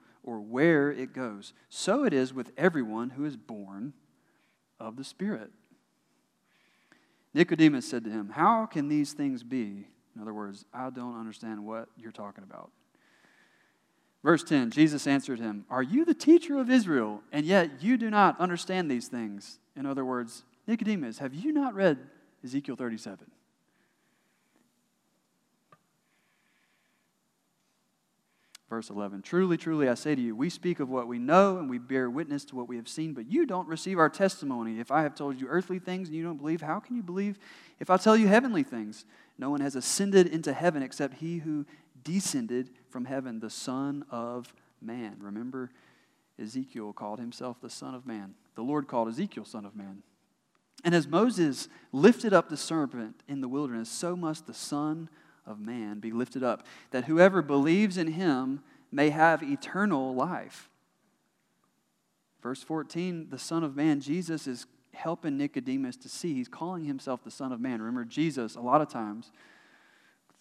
or 0.23 0.39
where 0.39 0.91
it 0.91 1.13
goes. 1.13 1.53
So 1.69 2.03
it 2.03 2.13
is 2.13 2.33
with 2.33 2.51
everyone 2.57 3.11
who 3.11 3.25
is 3.25 3.37
born 3.37 3.93
of 4.79 4.97
the 4.97 5.03
Spirit. 5.03 5.51
Nicodemus 7.33 7.89
said 7.89 8.03
to 8.03 8.09
him, 8.09 8.29
How 8.29 8.65
can 8.65 8.87
these 8.87 9.13
things 9.13 9.43
be? 9.43 9.87
In 10.15 10.21
other 10.21 10.33
words, 10.33 10.65
I 10.73 10.89
don't 10.89 11.19
understand 11.19 11.65
what 11.65 11.87
you're 11.97 12.11
talking 12.11 12.43
about. 12.43 12.71
Verse 14.23 14.43
10 14.43 14.71
Jesus 14.71 15.07
answered 15.07 15.39
him, 15.39 15.65
Are 15.69 15.83
you 15.83 16.05
the 16.05 16.13
teacher 16.13 16.59
of 16.59 16.69
Israel, 16.69 17.21
and 17.31 17.45
yet 17.45 17.81
you 17.81 17.97
do 17.97 18.09
not 18.09 18.39
understand 18.39 18.91
these 18.91 19.07
things? 19.07 19.59
In 19.75 19.85
other 19.85 20.05
words, 20.05 20.43
Nicodemus, 20.67 21.19
have 21.19 21.33
you 21.33 21.51
not 21.51 21.73
read 21.73 21.97
Ezekiel 22.43 22.75
37? 22.75 23.25
Verse 28.71 28.89
11 28.89 29.21
Truly, 29.21 29.57
truly, 29.57 29.89
I 29.89 29.95
say 29.95 30.15
to 30.15 30.21
you, 30.21 30.33
we 30.33 30.49
speak 30.49 30.79
of 30.79 30.87
what 30.87 31.05
we 31.05 31.19
know 31.19 31.57
and 31.57 31.69
we 31.69 31.77
bear 31.77 32.09
witness 32.09 32.45
to 32.45 32.55
what 32.55 32.69
we 32.69 32.77
have 32.77 32.87
seen, 32.87 33.13
but 33.13 33.29
you 33.29 33.45
don't 33.45 33.67
receive 33.67 33.99
our 33.99 34.07
testimony. 34.07 34.79
If 34.79 34.91
I 34.91 35.01
have 35.01 35.13
told 35.13 35.41
you 35.41 35.47
earthly 35.49 35.77
things 35.77 36.07
and 36.07 36.15
you 36.15 36.23
don't 36.23 36.37
believe, 36.37 36.61
how 36.61 36.79
can 36.79 36.95
you 36.95 37.03
believe 37.03 37.37
if 37.81 37.89
I 37.89 37.97
tell 37.97 38.15
you 38.15 38.29
heavenly 38.29 38.63
things? 38.63 39.03
No 39.37 39.49
one 39.49 39.59
has 39.59 39.75
ascended 39.75 40.27
into 40.27 40.53
heaven 40.53 40.83
except 40.83 41.15
he 41.15 41.39
who 41.39 41.65
descended 42.01 42.69
from 42.89 43.03
heaven, 43.03 43.41
the 43.41 43.49
Son 43.49 44.05
of 44.09 44.53
Man. 44.81 45.17
Remember, 45.19 45.69
Ezekiel 46.41 46.93
called 46.93 47.19
himself 47.19 47.59
the 47.59 47.69
Son 47.69 47.93
of 47.93 48.07
Man. 48.07 48.35
The 48.55 48.63
Lord 48.63 48.87
called 48.87 49.09
Ezekiel 49.09 49.43
Son 49.43 49.65
of 49.65 49.75
Man. 49.75 50.01
And 50.85 50.95
as 50.95 51.09
Moses 51.09 51.67
lifted 51.91 52.31
up 52.31 52.47
the 52.47 52.55
serpent 52.55 53.21
in 53.27 53.41
the 53.41 53.49
wilderness, 53.49 53.89
so 53.89 54.15
must 54.15 54.47
the 54.47 54.53
Son 54.53 55.09
of 55.45 55.59
man 55.59 55.99
be 55.99 56.11
lifted 56.11 56.43
up, 56.43 56.65
that 56.91 57.05
whoever 57.05 57.41
believes 57.41 57.97
in 57.97 58.07
him 58.07 58.61
may 58.91 59.09
have 59.09 59.41
eternal 59.41 60.13
life. 60.13 60.69
Verse 62.41 62.63
14, 62.63 63.27
the 63.29 63.37
Son 63.37 63.63
of 63.63 63.75
Man, 63.75 64.01
Jesus 64.01 64.47
is 64.47 64.65
helping 64.93 65.37
Nicodemus 65.37 65.95
to 65.97 66.09
see. 66.09 66.33
He's 66.33 66.47
calling 66.47 66.85
himself 66.85 67.23
the 67.23 67.31
Son 67.31 67.51
of 67.51 67.61
Man. 67.61 67.81
Remember, 67.81 68.03
Jesus, 68.03 68.55
a 68.55 68.61
lot 68.61 68.81
of 68.81 68.89
times, 68.89 69.31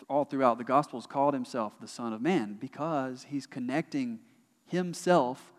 all 0.09 0.25
throughout 0.25 0.59
the 0.59 0.65
Gospels, 0.65 1.07
called 1.07 1.35
himself 1.35 1.75
the 1.81 1.87
Son 1.87 2.13
of 2.13 2.21
Man 2.21 2.57
because 2.59 3.27
he's 3.29 3.47
connecting 3.47 4.19
himself 4.67 5.53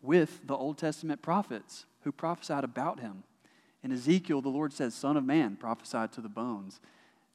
with 0.00 0.46
the 0.46 0.56
Old 0.56 0.78
Testament 0.78 1.22
prophets 1.22 1.84
who 2.02 2.12
prophesied 2.12 2.64
about 2.64 3.00
him. 3.00 3.22
In 3.82 3.92
Ezekiel, 3.92 4.40
the 4.40 4.48
Lord 4.48 4.72
says, 4.72 4.94
Son 4.94 5.16
of 5.16 5.24
Man, 5.24 5.56
prophesied 5.56 6.12
to 6.12 6.20
the 6.20 6.28
bones 6.28 6.80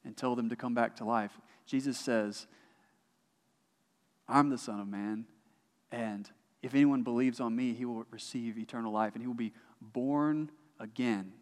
and 0.04 0.16
tell 0.16 0.34
them 0.34 0.48
to 0.48 0.56
come 0.56 0.74
back 0.74 0.96
to 0.96 1.04
life. 1.04 1.32
Jesus 1.66 1.98
says, 1.98 2.46
I'm 4.28 4.50
the 4.50 4.58
Son 4.58 4.80
of 4.80 4.88
Man, 4.88 5.26
and 5.90 6.30
if 6.62 6.74
anyone 6.74 7.02
believes 7.02 7.40
on 7.40 7.54
me, 7.54 7.74
he 7.74 7.84
will 7.84 8.06
receive 8.10 8.58
eternal 8.58 8.92
life, 8.92 9.14
and 9.14 9.22
he 9.22 9.26
will 9.26 9.34
be 9.34 9.52
born 9.80 10.50
again. 10.78 11.32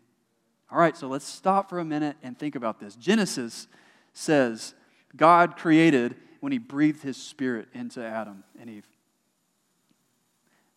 All 0.71 0.79
right, 0.79 0.97
so 0.97 1.09
let's 1.09 1.27
stop 1.27 1.69
for 1.69 1.79
a 1.79 1.85
minute 1.85 2.17
and 2.23 2.39
think 2.39 2.55
about 2.55 2.81
this. 2.81 2.97
Genesis 2.97 3.67
says 4.13 4.75
God 5.17 5.57
created 5.57 6.17
when 6.41 6.53
he 6.53 6.59
breathed 6.59 7.03
his 7.03 7.17
spirit 7.17 7.69
into 7.75 8.05
Adam 8.05 8.45
and 8.59 8.71
Eve. 8.71 8.87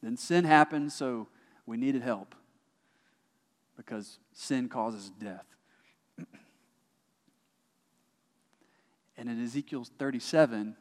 Then 0.01 0.17
sin 0.17 0.43
happened, 0.43 0.91
so 0.91 1.27
we 1.65 1.77
needed 1.77 2.01
help 2.01 2.35
because 3.77 4.19
sin 4.33 4.67
causes 4.67 5.09
death. 5.09 5.45
And 9.17 9.29
in 9.29 9.43
Ezekiel 9.43 9.85
37, 9.97 10.75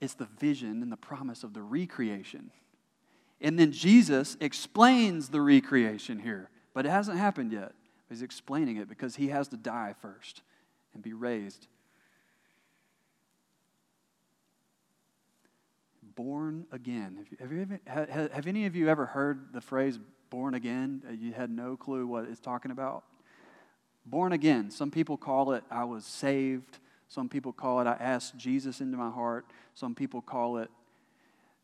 it's 0.00 0.14
the 0.14 0.28
vision 0.38 0.82
and 0.82 0.92
the 0.92 0.96
promise 0.96 1.42
of 1.42 1.54
the 1.54 1.62
recreation. 1.62 2.50
And 3.40 3.58
then 3.58 3.72
Jesus 3.72 4.36
explains 4.40 5.28
the 5.28 5.40
recreation 5.40 6.18
here, 6.18 6.50
but 6.74 6.86
it 6.86 6.90
hasn't 6.90 7.18
happened 7.18 7.52
yet. 7.52 7.72
He's 8.08 8.22
explaining 8.22 8.76
it 8.76 8.88
because 8.88 9.16
he 9.16 9.28
has 9.28 9.48
to 9.48 9.56
die 9.56 9.94
first 10.00 10.42
and 10.94 11.02
be 11.02 11.12
raised. 11.12 11.66
Born 16.14 16.66
again. 16.72 17.26
Have, 17.40 17.52
you, 17.52 17.66
have, 17.86 18.08
have, 18.08 18.32
have 18.32 18.46
any 18.46 18.64
of 18.64 18.74
you 18.74 18.88
ever 18.88 19.04
heard 19.04 19.52
the 19.52 19.60
phrase 19.60 19.98
born 20.30 20.54
again? 20.54 21.02
Uh, 21.06 21.12
you 21.12 21.32
had 21.32 21.50
no 21.50 21.76
clue 21.76 22.06
what 22.06 22.24
it's 22.24 22.40
talking 22.40 22.70
about? 22.70 23.04
Born 24.06 24.32
again. 24.32 24.70
Some 24.70 24.90
people 24.90 25.18
call 25.18 25.52
it 25.52 25.64
I 25.70 25.84
was 25.84 26.06
saved. 26.06 26.78
Some 27.16 27.30
people 27.30 27.50
call 27.50 27.80
it, 27.80 27.86
I 27.86 27.96
asked 27.98 28.36
Jesus 28.36 28.82
into 28.82 28.98
my 28.98 29.08
heart. 29.08 29.46
Some 29.72 29.94
people 29.94 30.20
call 30.20 30.58
it, 30.58 30.70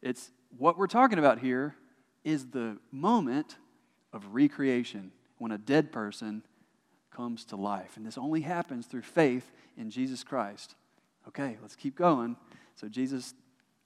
it's 0.00 0.30
what 0.56 0.78
we're 0.78 0.86
talking 0.86 1.18
about 1.18 1.40
here 1.40 1.76
is 2.24 2.46
the 2.46 2.78
moment 2.90 3.58
of 4.14 4.24
recreation 4.32 5.12
when 5.36 5.52
a 5.52 5.58
dead 5.58 5.92
person 5.92 6.42
comes 7.14 7.44
to 7.44 7.56
life. 7.56 7.98
And 7.98 8.06
this 8.06 8.16
only 8.16 8.40
happens 8.40 8.86
through 8.86 9.02
faith 9.02 9.52
in 9.76 9.90
Jesus 9.90 10.24
Christ. 10.24 10.74
Okay, 11.28 11.58
let's 11.60 11.76
keep 11.76 11.96
going. 11.96 12.36
So 12.74 12.88
Jesus 12.88 13.34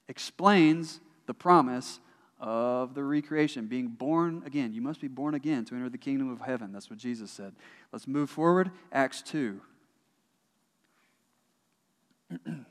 explains 0.07 1.01
the 1.25 1.33
promise 1.33 1.99
of 2.39 2.93
the 2.93 3.03
recreation, 3.03 3.65
being 3.65 3.89
born 3.89 4.41
again. 4.45 4.73
You 4.73 4.81
must 4.81 5.01
be 5.01 5.09
born 5.09 5.33
again 5.33 5.65
to 5.65 5.75
enter 5.75 5.89
the 5.89 5.97
kingdom 5.97 6.31
of 6.31 6.39
heaven. 6.39 6.71
That's 6.71 6.89
what 6.89 6.97
Jesus 6.97 7.29
said. 7.29 7.51
Let's 7.91 8.07
move 8.07 8.29
forward. 8.29 8.71
Acts 8.93 9.21
2. 9.23 9.59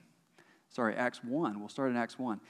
Sorry, 0.69 0.95
Acts 0.95 1.23
1. 1.25 1.59
We'll 1.59 1.69
start 1.69 1.91
in 1.91 1.97
Acts 1.97 2.19
1. 2.19 2.41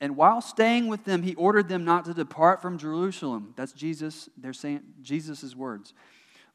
And 0.00 0.16
while 0.16 0.40
staying 0.40 0.88
with 0.88 1.04
them, 1.04 1.22
he 1.22 1.34
ordered 1.36 1.68
them 1.68 1.84
not 1.84 2.04
to 2.06 2.14
depart 2.14 2.60
from 2.60 2.76
Jerusalem. 2.76 3.54
That's 3.56 3.72
Jesus, 3.72 4.28
they're 4.36 4.52
saying 4.52 4.82
Jesus' 5.00 5.54
words. 5.54 5.94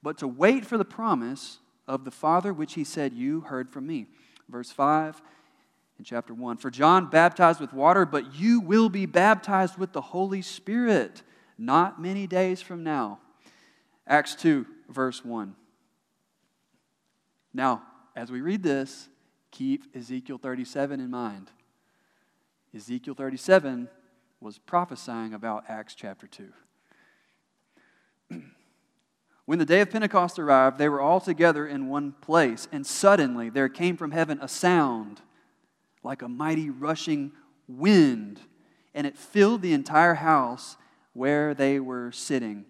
But 0.03 0.17
to 0.19 0.27
wait 0.27 0.65
for 0.65 0.77
the 0.77 0.85
promise 0.85 1.59
of 1.87 2.03
the 2.03 2.11
Father, 2.11 2.53
which 2.53 2.73
he 2.73 2.83
said, 2.83 3.13
You 3.13 3.41
heard 3.41 3.69
from 3.69 3.87
me. 3.87 4.07
Verse 4.49 4.71
5 4.71 5.21
in 5.97 6.05
chapter 6.05 6.33
1. 6.33 6.57
For 6.57 6.69
John 6.69 7.09
baptized 7.09 7.59
with 7.59 7.73
water, 7.73 8.05
but 8.05 8.35
you 8.35 8.59
will 8.59 8.89
be 8.89 9.05
baptized 9.05 9.77
with 9.77 9.93
the 9.93 10.01
Holy 10.01 10.41
Spirit 10.41 11.23
not 11.57 12.01
many 12.01 12.27
days 12.27 12.61
from 12.61 12.83
now. 12.83 13.19
Acts 14.05 14.35
2, 14.35 14.65
verse 14.89 15.25
1. 15.25 15.55
Now, 17.53 17.83
as 18.15 18.31
we 18.31 18.41
read 18.41 18.63
this, 18.63 19.09
keep 19.51 19.95
Ezekiel 19.95 20.37
37 20.37 20.99
in 20.99 21.09
mind. 21.09 21.51
Ezekiel 22.75 23.13
37 23.13 23.87
was 24.39 24.57
prophesying 24.57 25.33
about 25.33 25.63
Acts 25.67 25.95
chapter 25.95 26.27
2. 26.27 26.51
when 29.45 29.59
the 29.59 29.65
day 29.65 29.81
of 29.81 29.89
Pentecost 29.89 30.37
arrived, 30.37 30.77
they 30.77 30.89
were 30.89 31.01
all 31.01 31.19
together 31.19 31.65
in 31.65 31.87
one 31.87 32.11
place, 32.11 32.67
and 32.71 32.85
suddenly 32.85 33.49
there 33.49 33.69
came 33.69 33.97
from 33.97 34.11
heaven 34.11 34.39
a 34.41 34.47
sound 34.47 35.21
like 36.03 36.21
a 36.21 36.29
mighty 36.29 36.69
rushing 36.69 37.31
wind, 37.67 38.39
and 38.93 39.07
it 39.07 39.17
filled 39.17 39.61
the 39.61 39.73
entire 39.73 40.15
house 40.15 40.77
where 41.13 41.53
they 41.53 41.79
were 41.79 42.11
sitting. 42.11 42.65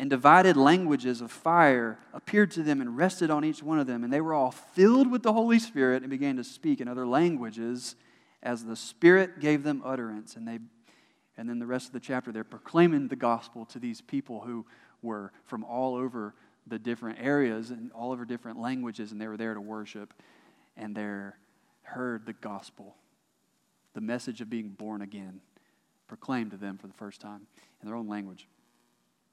And 0.00 0.08
divided 0.08 0.56
languages 0.56 1.20
of 1.20 1.30
fire 1.30 1.98
appeared 2.14 2.52
to 2.52 2.62
them 2.62 2.80
and 2.80 2.96
rested 2.96 3.30
on 3.30 3.44
each 3.44 3.62
one 3.62 3.78
of 3.78 3.86
them. 3.86 4.02
And 4.02 4.10
they 4.10 4.22
were 4.22 4.32
all 4.32 4.50
filled 4.50 5.10
with 5.10 5.22
the 5.22 5.34
Holy 5.34 5.58
Spirit 5.58 6.02
and 6.02 6.08
began 6.08 6.36
to 6.36 6.42
speak 6.42 6.80
in 6.80 6.88
other 6.88 7.06
languages 7.06 7.96
as 8.42 8.64
the 8.64 8.76
Spirit 8.76 9.40
gave 9.40 9.62
them 9.62 9.82
utterance. 9.84 10.36
And, 10.36 10.48
they, 10.48 10.58
and 11.36 11.50
then 11.50 11.58
the 11.58 11.66
rest 11.66 11.88
of 11.88 11.92
the 11.92 12.00
chapter, 12.00 12.32
they're 12.32 12.44
proclaiming 12.44 13.08
the 13.08 13.16
gospel 13.16 13.66
to 13.66 13.78
these 13.78 14.00
people 14.00 14.40
who 14.40 14.64
were 15.02 15.32
from 15.44 15.64
all 15.64 15.94
over 15.96 16.34
the 16.66 16.78
different 16.78 17.18
areas 17.20 17.70
and 17.70 17.92
all 17.92 18.10
over 18.10 18.24
different 18.24 18.58
languages, 18.58 19.12
and 19.12 19.20
they 19.20 19.28
were 19.28 19.36
there 19.36 19.52
to 19.52 19.60
worship. 19.60 20.14
And 20.78 20.96
they 20.96 21.26
heard 21.82 22.24
the 22.24 22.32
gospel, 22.32 22.96
the 23.92 24.00
message 24.00 24.40
of 24.40 24.48
being 24.48 24.70
born 24.70 25.02
again, 25.02 25.42
proclaimed 26.08 26.52
to 26.52 26.56
them 26.56 26.78
for 26.78 26.86
the 26.86 26.94
first 26.94 27.20
time 27.20 27.46
in 27.82 27.86
their 27.86 27.96
own 27.96 28.08
language. 28.08 28.48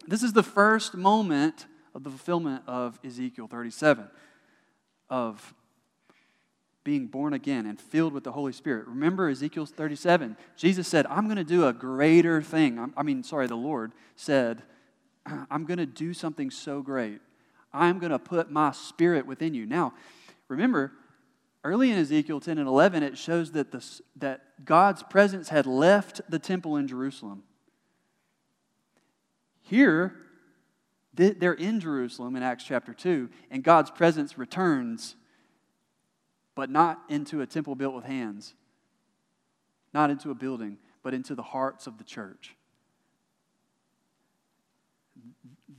This 0.05 0.23
is 0.23 0.33
the 0.33 0.43
first 0.43 0.95
moment 0.95 1.65
of 1.93 2.03
the 2.03 2.09
fulfillment 2.09 2.63
of 2.67 2.99
Ezekiel 3.03 3.47
37 3.47 4.07
of 5.09 5.53
being 6.83 7.07
born 7.07 7.33
again 7.33 7.65
and 7.65 7.81
filled 7.81 8.13
with 8.13 8.23
the 8.23 8.31
Holy 8.31 8.53
Spirit. 8.53 8.87
Remember 8.87 9.27
Ezekiel 9.27 9.65
37? 9.65 10.37
Jesus 10.55 10.87
said, 10.87 11.05
I'm 11.07 11.25
going 11.25 11.35
to 11.37 11.43
do 11.43 11.67
a 11.67 11.73
greater 11.73 12.41
thing. 12.41 12.93
I 12.95 13.03
mean, 13.03 13.23
sorry, 13.23 13.47
the 13.47 13.55
Lord 13.55 13.91
said, 14.15 14.63
I'm 15.51 15.65
going 15.65 15.79
to 15.79 15.85
do 15.85 16.13
something 16.13 16.49
so 16.49 16.81
great. 16.81 17.19
I'm 17.73 17.99
going 17.99 18.13
to 18.13 18.19
put 18.19 18.49
my 18.49 18.71
spirit 18.71 19.25
within 19.25 19.53
you. 19.53 19.65
Now, 19.65 19.93
remember, 20.47 20.93
early 21.63 21.91
in 21.91 21.97
Ezekiel 21.97 22.39
10 22.39 22.57
and 22.57 22.67
11, 22.67 23.03
it 23.03 23.17
shows 23.17 23.51
that, 23.51 23.71
the, 23.71 23.83
that 24.15 24.63
God's 24.63 25.03
presence 25.03 25.49
had 25.49 25.65
left 25.65 26.21
the 26.29 26.39
temple 26.39 26.77
in 26.77 26.87
Jerusalem. 26.87 27.43
Here, 29.69 30.15
they're 31.13 31.53
in 31.53 31.79
Jerusalem 31.79 32.35
in 32.37 32.43
Acts 32.43 32.63
chapter 32.63 32.93
2, 32.93 33.29
and 33.51 33.63
God's 33.63 33.91
presence 33.91 34.37
returns 34.37 35.15
but 36.55 36.69
not 36.69 37.01
into 37.09 37.41
a 37.41 37.45
temple 37.45 37.75
built 37.75 37.93
with 37.93 38.05
hands, 38.05 38.55
not 39.93 40.09
into 40.09 40.31
a 40.31 40.35
building, 40.35 40.77
but 41.03 41.13
into 41.13 41.35
the 41.35 41.43
hearts 41.43 41.85
of 41.85 41.97
the 41.97 42.03
church. 42.03 42.55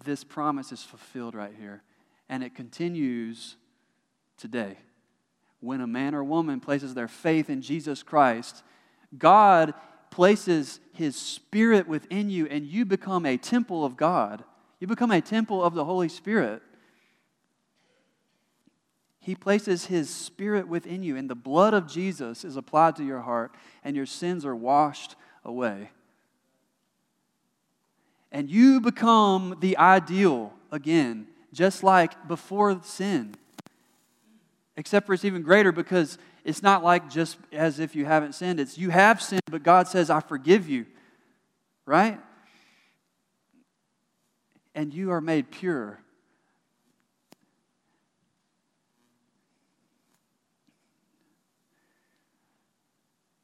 This 0.05 0.23
promise 0.23 0.71
is 0.71 0.83
fulfilled 0.83 1.35
right 1.35 1.55
here, 1.59 1.83
and 2.29 2.45
it 2.45 2.55
continues 2.55 3.57
today. 4.37 4.77
When 5.61 5.81
a 5.81 5.87
man 5.87 6.15
or 6.15 6.23
woman 6.23 6.61
places 6.61 6.95
their 6.95 7.09
faith 7.09 7.49
in 7.49 7.63
Jesus 7.63 8.03
Christ, 8.03 8.63
God 9.17 9.73
places 10.19 10.81
his 10.95 11.15
spirit 11.15 11.87
within 11.87 12.29
you, 12.29 12.49
and 12.49 12.67
you 12.67 12.85
become 12.85 13.25
a 13.25 13.37
temple 13.37 13.85
of 13.85 13.97
God. 13.97 14.43
You 14.81 14.89
become 14.89 15.13
a 15.13 15.21
temple 15.21 15.63
of 15.63 15.75
the 15.75 15.85
Holy 15.85 16.09
Spirit. 16.09 16.61
He 19.21 19.37
places 19.37 19.85
His 19.85 20.11
Spirit 20.11 20.67
within 20.67 21.05
you, 21.05 21.17
and 21.17 21.31
the 21.31 21.37
blood 21.37 21.73
of 21.73 21.87
Jesus 21.87 22.45
is 22.45 22.57
applied 22.57 22.97
to 22.97 23.05
your 23.05 23.21
heart, 23.21 23.55
and 23.85 23.95
your 23.95 24.07
sins 24.07 24.45
are 24.45 24.57
washed 24.57 25.15
away. 25.45 25.93
And 28.33 28.51
you 28.51 28.81
become 28.81 29.59
the 29.61 29.77
ideal 29.77 30.53
again, 30.73 31.29
just 31.53 31.85
like 31.85 32.27
before 32.27 32.83
sin. 32.83 33.37
Except 34.79 35.07
for 35.07 35.13
it's 35.13 35.27
even 35.27 35.43
greater 35.43 35.73
because 35.73 36.17
it's 36.43 36.63
not 36.63 36.83
like 36.83 37.11
just 37.11 37.37
as 37.53 37.81
if 37.81 37.95
you 37.95 38.07
haven't 38.07 38.35
sinned. 38.35 38.59
It's 38.59 38.79
you 38.79 38.89
have 38.89 39.21
sinned, 39.21 39.43
but 39.51 39.63
God 39.63 39.89
says, 39.89 40.09
I 40.09 40.21
forgive 40.21 40.67
you. 40.71 40.87
Right? 41.85 42.19
And 44.75 44.95
you 44.95 45.11
are 45.11 45.21
made 45.21 45.51
pure 45.51 46.01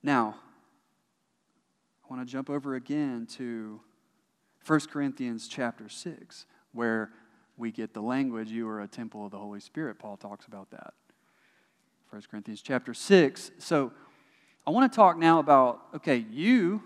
Now, 0.04 0.34
I 2.04 2.14
want 2.14 2.28
to 2.28 2.30
jump 2.30 2.50
over 2.50 2.74
again 2.74 3.26
to 3.36 3.80
1 4.66 4.80
Corinthians 4.92 5.48
chapter 5.48 5.88
6, 5.88 6.44
where 6.72 7.10
we 7.56 7.72
get 7.72 7.94
the 7.94 8.02
language, 8.02 8.50
you 8.50 8.68
are 8.68 8.82
a 8.82 8.86
temple 8.86 9.24
of 9.24 9.30
the 9.30 9.38
Holy 9.38 9.60
Spirit. 9.60 9.98
Paul 9.98 10.18
talks 10.18 10.44
about 10.44 10.70
that. 10.72 10.92
1 12.14 12.22
Corinthians 12.30 12.62
chapter 12.62 12.94
6. 12.94 13.50
So 13.58 13.90
I 14.64 14.70
want 14.70 14.92
to 14.92 14.94
talk 14.94 15.18
now 15.18 15.40
about, 15.40 15.80
okay, 15.96 16.24
you, 16.30 16.80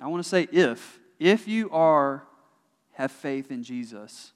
I 0.00 0.08
want 0.08 0.20
to 0.20 0.28
say 0.28 0.48
if, 0.50 0.98
if 1.20 1.46
you 1.46 1.70
are, 1.70 2.24
have 2.94 3.12
faith 3.12 3.52
in 3.52 3.62
Jesus, 3.62 4.32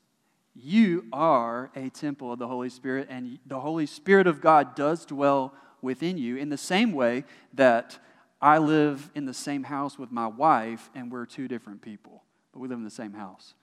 you 0.55 1.07
are 1.13 1.73
a 1.75 1.91
temple 1.91 2.33
of 2.33 2.39
the 2.39 2.47
Holy 2.47 2.69
Spirit, 2.69 3.09
and 3.11 3.41
the 3.47 3.59
Holy 3.59 3.85
Spirit 3.85 4.29
of 4.29 4.41
God 4.41 4.77
does 4.77 5.05
dwell 5.05 5.53
within 5.83 6.19
you 6.19 6.37
in 6.37 6.51
the 6.51 6.57
same 6.57 6.93
way 6.93 7.25
that 7.55 7.99
I 8.41 8.59
live 8.59 9.11
in 9.17 9.25
the 9.25 9.35
same 9.35 9.65
house 9.65 9.99
with 9.99 10.13
my 10.13 10.29
wife 10.29 10.89
and 10.95 11.11
we're 11.11 11.27
two 11.27 11.49
different 11.49 11.83
people, 11.83 12.23
but 12.53 12.61
we 12.61 12.69
live 12.69 12.79
in 12.79 12.85
the 12.85 12.91
same 12.91 13.15
house. 13.15 13.55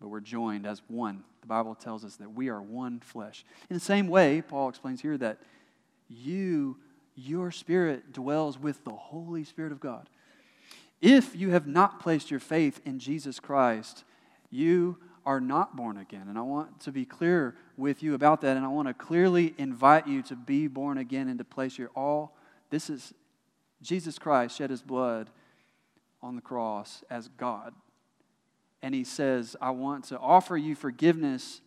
But 0.00 0.08
we're 0.08 0.20
joined 0.20 0.66
as 0.66 0.82
one. 0.88 1.24
The 1.40 1.46
Bible 1.46 1.74
tells 1.74 2.04
us 2.04 2.16
that 2.16 2.32
we 2.32 2.48
are 2.48 2.62
one 2.62 3.00
flesh. 3.00 3.44
In 3.68 3.74
the 3.74 3.80
same 3.80 4.08
way, 4.08 4.42
Paul 4.42 4.68
explains 4.68 5.00
here 5.00 5.18
that 5.18 5.38
you, 6.08 6.76
your 7.16 7.50
spirit, 7.50 8.12
dwells 8.12 8.58
with 8.58 8.84
the 8.84 8.92
Holy 8.92 9.44
Spirit 9.44 9.72
of 9.72 9.80
God. 9.80 10.08
If 11.00 11.36
you 11.36 11.50
have 11.50 11.66
not 11.66 12.00
placed 12.00 12.30
your 12.30 12.40
faith 12.40 12.80
in 12.84 12.98
Jesus 12.98 13.40
Christ, 13.40 14.04
you 14.50 14.98
are 15.24 15.40
not 15.40 15.76
born 15.76 15.98
again. 15.98 16.26
And 16.28 16.38
I 16.38 16.42
want 16.42 16.80
to 16.80 16.92
be 16.92 17.04
clear 17.04 17.54
with 17.76 18.02
you 18.02 18.14
about 18.14 18.40
that. 18.40 18.56
And 18.56 18.64
I 18.64 18.68
want 18.68 18.88
to 18.88 18.94
clearly 18.94 19.54
invite 19.58 20.06
you 20.06 20.22
to 20.22 20.36
be 20.36 20.66
born 20.68 20.98
again 20.98 21.28
and 21.28 21.38
to 21.38 21.44
place 21.44 21.76
your 21.76 21.90
all. 21.94 22.36
This 22.70 22.88
is 22.88 23.12
Jesus 23.82 24.18
Christ 24.18 24.56
shed 24.56 24.70
his 24.70 24.82
blood 24.82 25.30
on 26.22 26.34
the 26.34 26.42
cross 26.42 27.04
as 27.10 27.28
God. 27.28 27.74
And 28.82 28.94
he 28.94 29.04
says, 29.04 29.56
I 29.60 29.70
want 29.70 30.04
to 30.04 30.18
offer 30.18 30.56
you 30.56 30.74
forgiveness 30.74 31.60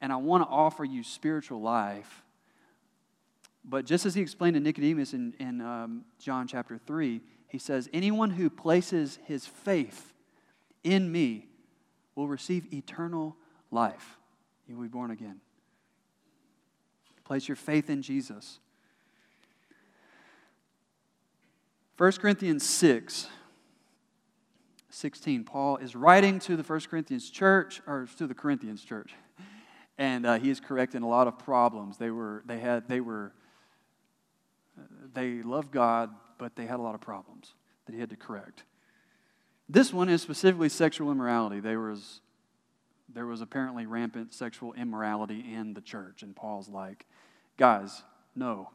and 0.00 0.12
I 0.12 0.16
want 0.16 0.42
to 0.42 0.48
offer 0.48 0.84
you 0.84 1.02
spiritual 1.02 1.60
life. 1.60 2.22
But 3.64 3.84
just 3.84 4.06
as 4.06 4.14
he 4.14 4.20
explained 4.20 4.54
to 4.54 4.60
Nicodemus 4.60 5.12
in, 5.12 5.34
in 5.40 5.60
um, 5.60 6.04
John 6.20 6.46
chapter 6.46 6.78
3, 6.78 7.20
he 7.48 7.58
says, 7.58 7.88
Anyone 7.92 8.30
who 8.30 8.50
places 8.50 9.18
his 9.24 9.46
faith 9.46 10.12
in 10.84 11.10
me 11.10 11.48
will 12.14 12.28
receive 12.28 12.72
eternal 12.72 13.36
life. 13.70 14.18
You 14.68 14.76
will 14.76 14.82
be 14.82 14.88
born 14.88 15.10
again. 15.10 15.40
Place 17.24 17.48
your 17.48 17.56
faith 17.56 17.90
in 17.90 18.02
Jesus. 18.02 18.60
1 21.98 22.12
Corinthians 22.12 22.62
6, 22.64 23.26
16, 24.96 25.44
Paul 25.44 25.76
is 25.76 25.94
writing 25.94 26.38
to 26.40 26.56
the 26.56 26.62
1 26.62 26.80
Corinthians 26.88 27.28
church, 27.28 27.82
or 27.86 28.08
to 28.16 28.26
the 28.26 28.32
Corinthians 28.32 28.82
church, 28.82 29.12
and 29.98 30.24
uh, 30.24 30.38
he 30.38 30.48
is 30.48 30.58
correcting 30.58 31.02
a 31.02 31.08
lot 31.08 31.28
of 31.28 31.38
problems. 31.38 31.98
They 31.98 32.10
were, 32.10 32.42
they 32.46 32.58
had, 32.58 32.88
they 32.88 33.00
were, 33.02 33.34
they 35.12 35.42
loved 35.42 35.70
God, 35.70 36.10
but 36.38 36.56
they 36.56 36.64
had 36.64 36.80
a 36.80 36.82
lot 36.82 36.94
of 36.94 37.02
problems 37.02 37.52
that 37.84 37.92
he 37.92 38.00
had 38.00 38.08
to 38.08 38.16
correct. 38.16 38.64
This 39.68 39.92
one 39.92 40.08
is 40.08 40.22
specifically 40.22 40.70
sexual 40.70 41.12
immorality. 41.12 41.60
There 41.60 41.80
was, 41.80 42.22
there 43.12 43.26
was 43.26 43.42
apparently 43.42 43.84
rampant 43.84 44.32
sexual 44.32 44.72
immorality 44.72 45.44
in 45.52 45.74
the 45.74 45.82
church, 45.82 46.22
and 46.22 46.34
Paul's 46.34 46.70
like, 46.70 47.04
guys, 47.58 48.02
no. 48.34 48.70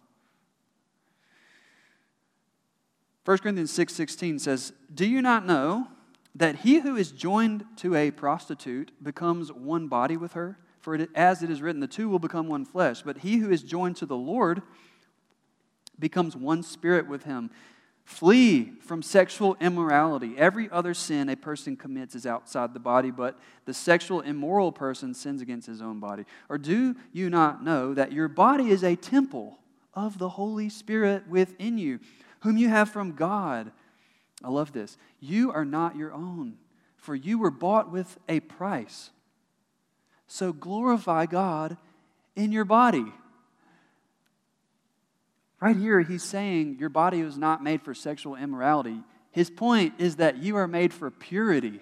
1 3.26 3.40
Corinthians 3.40 3.72
6 3.72 3.96
16 3.96 4.38
says, 4.38 4.72
Do 4.94 5.08
you 5.08 5.24
not 5.24 5.48
know 5.48 5.88
that 6.36 6.58
he 6.58 6.80
who 6.80 6.96
is 6.96 7.12
joined 7.12 7.66
to 7.78 7.96
a 7.96 8.12
prostitute 8.12 8.92
becomes 9.04 9.52
one 9.52 9.88
body 9.88 10.18
with 10.18 10.34
her? 10.34 10.58
For 10.80 10.96
it, 10.96 11.10
as 11.14 11.44
it 11.44 11.50
is 11.50 11.62
written, 11.62 11.82
the 11.82 11.88
two 11.88 12.10
will 12.10 12.20
become 12.20 12.48
one 12.48 12.66
flesh. 12.66 13.02
But 13.02 13.20
he 13.20 13.38
who 13.38 13.52
is 13.52 13.64
joined 13.64 13.98
to 13.98 14.06
the 14.06 14.16
Lord 14.16 14.62
becomes 16.00 16.36
one 16.36 16.64
spirit 16.64 17.08
with 17.08 17.24
him. 17.24 17.52
Flee 18.04 18.74
from 18.82 19.04
sexual 19.04 19.56
immorality. 19.62 20.34
Every 20.38 20.70
other 20.72 20.94
sin 20.96 21.30
a 21.30 21.36
person 21.36 21.78
commits 21.78 22.16
is 22.16 22.26
outside 22.26 22.74
the 22.74 22.80
body, 22.80 23.12
but 23.12 23.38
the 23.66 23.74
sexual 23.74 24.22
immoral 24.22 24.72
person 24.72 25.14
sins 25.14 25.42
against 25.42 25.68
his 25.68 25.82
own 25.82 26.00
body. 26.00 26.26
Or 26.50 26.58
do 26.58 26.96
you 27.14 27.30
not 27.30 27.64
know 27.64 27.94
that 27.94 28.12
your 28.12 28.28
body 28.28 28.70
is 28.70 28.84
a 28.84 28.96
temple 28.96 29.60
of 29.94 30.18
the 30.18 30.30
Holy 30.30 30.68
Spirit 30.68 31.28
within 31.28 31.78
you? 31.78 32.00
whom 32.42 32.58
you 32.58 32.70
have 32.70 32.90
from 32.90 33.14
God. 33.14 33.72
I 34.44 34.50
love 34.50 34.72
this. 34.72 34.98
You 35.22 35.52
are 35.54 35.64
not 35.64 35.96
your 35.96 36.12
own, 36.12 36.56
for 36.98 37.16
you 37.16 37.40
were 37.40 37.52
bought 37.52 37.90
with 37.90 38.18
a 38.28 38.42
price. 38.42 39.12
So 40.28 40.52
glorify 40.52 41.28
God 41.28 41.78
in 42.36 42.52
your 42.52 42.66
body. 42.66 43.06
Right 45.62 45.78
here, 45.78 46.02
he's 46.02 46.24
saying 46.24 46.78
your 46.80 46.90
body 46.90 47.22
was 47.22 47.38
not 47.38 47.64
made 47.64 47.84
for 47.84 47.94
sexual 47.94 48.36
immorality. 48.36 49.04
His 49.30 49.50
point 49.50 49.94
is 50.00 50.16
that 50.16 50.38
you 50.38 50.58
are 50.58 50.68
made 50.68 50.92
for 50.92 51.12
purity 51.12 51.80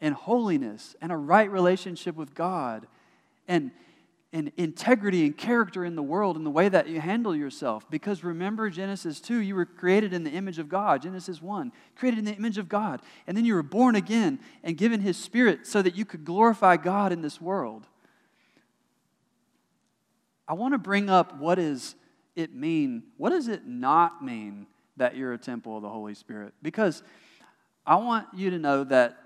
and 0.00 0.14
holiness 0.14 0.96
and 1.02 1.12
a 1.12 1.16
right 1.16 1.50
relationship 1.50 2.16
with 2.16 2.34
God. 2.34 2.86
And 3.46 3.70
and 4.32 4.50
integrity 4.56 5.26
and 5.26 5.36
character 5.36 5.84
in 5.84 5.94
the 5.94 6.02
world 6.02 6.36
and 6.36 6.46
the 6.46 6.50
way 6.50 6.68
that 6.68 6.88
you 6.88 7.00
handle 7.00 7.36
yourself. 7.36 7.88
Because 7.90 8.24
remember 8.24 8.70
Genesis 8.70 9.20
2, 9.20 9.38
you 9.38 9.54
were 9.54 9.66
created 9.66 10.14
in 10.14 10.24
the 10.24 10.30
image 10.30 10.58
of 10.58 10.70
God. 10.70 11.02
Genesis 11.02 11.42
1, 11.42 11.70
created 11.96 12.18
in 12.18 12.24
the 12.24 12.34
image 12.34 12.56
of 12.56 12.68
God. 12.68 13.02
And 13.26 13.36
then 13.36 13.44
you 13.44 13.54
were 13.54 13.62
born 13.62 13.94
again 13.94 14.40
and 14.64 14.76
given 14.78 15.00
His 15.00 15.18
Spirit 15.18 15.66
so 15.66 15.82
that 15.82 15.96
you 15.96 16.06
could 16.06 16.24
glorify 16.24 16.78
God 16.78 17.12
in 17.12 17.20
this 17.20 17.40
world. 17.40 17.86
I 20.48 20.54
want 20.54 20.72
to 20.72 20.78
bring 20.78 21.10
up 21.10 21.38
what 21.38 21.56
does 21.56 21.94
it 22.34 22.54
mean? 22.54 23.02
What 23.18 23.30
does 23.30 23.48
it 23.48 23.66
not 23.66 24.24
mean 24.24 24.66
that 24.96 25.14
you're 25.14 25.34
a 25.34 25.38
temple 25.38 25.76
of 25.76 25.82
the 25.82 25.90
Holy 25.90 26.14
Spirit? 26.14 26.54
Because 26.62 27.02
I 27.86 27.96
want 27.96 28.28
you 28.34 28.50
to 28.50 28.58
know 28.58 28.84
that 28.84 29.21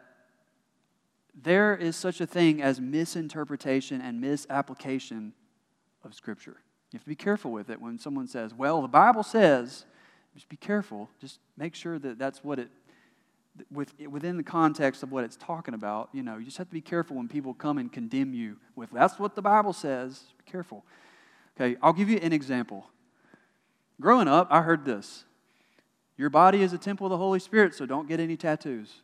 there 1.40 1.76
is 1.76 1.96
such 1.96 2.20
a 2.20 2.26
thing 2.26 2.62
as 2.62 2.80
misinterpretation 2.80 4.00
and 4.00 4.20
misapplication 4.20 5.34
of 6.02 6.14
Scripture. 6.14 6.56
You 6.92 6.98
have 6.98 7.02
to 7.02 7.08
be 7.08 7.16
careful 7.16 7.52
with 7.52 7.68
it 7.68 7.80
when 7.80 7.98
someone 7.98 8.26
says, 8.26 8.54
well, 8.54 8.80
the 8.80 8.88
Bible 8.88 9.22
says, 9.22 9.84
just 10.34 10.48
be 10.48 10.56
careful. 10.56 11.10
Just 11.20 11.40
make 11.56 11.74
sure 11.74 11.98
that 11.98 12.18
that's 12.18 12.42
what 12.42 12.58
it, 12.58 12.68
with, 13.70 13.92
within 14.08 14.36
the 14.36 14.42
context 14.42 15.02
of 15.02 15.12
what 15.12 15.24
it's 15.24 15.36
talking 15.36 15.74
about, 15.74 16.08
you 16.12 16.22
know, 16.22 16.38
you 16.38 16.44
just 16.44 16.58
have 16.58 16.68
to 16.68 16.74
be 16.74 16.80
careful 16.80 17.16
when 17.16 17.28
people 17.28 17.54
come 17.54 17.78
and 17.78 17.92
condemn 17.92 18.34
you 18.34 18.56
with, 18.74 18.90
that's 18.90 19.18
what 19.18 19.34
the 19.34 19.42
Bible 19.42 19.72
says. 19.72 20.24
Be 20.38 20.50
careful. 20.50 20.84
Okay, 21.58 21.76
I'll 21.82 21.92
give 21.92 22.08
you 22.08 22.18
an 22.18 22.32
example. 22.32 22.86
Growing 24.00 24.28
up, 24.28 24.48
I 24.50 24.62
heard 24.62 24.84
this 24.84 25.24
Your 26.16 26.30
body 26.30 26.62
is 26.62 26.72
a 26.72 26.78
temple 26.78 27.06
of 27.06 27.10
the 27.10 27.18
Holy 27.18 27.40
Spirit, 27.40 27.74
so 27.74 27.86
don't 27.86 28.08
get 28.08 28.20
any 28.20 28.36
tattoos. 28.36 29.02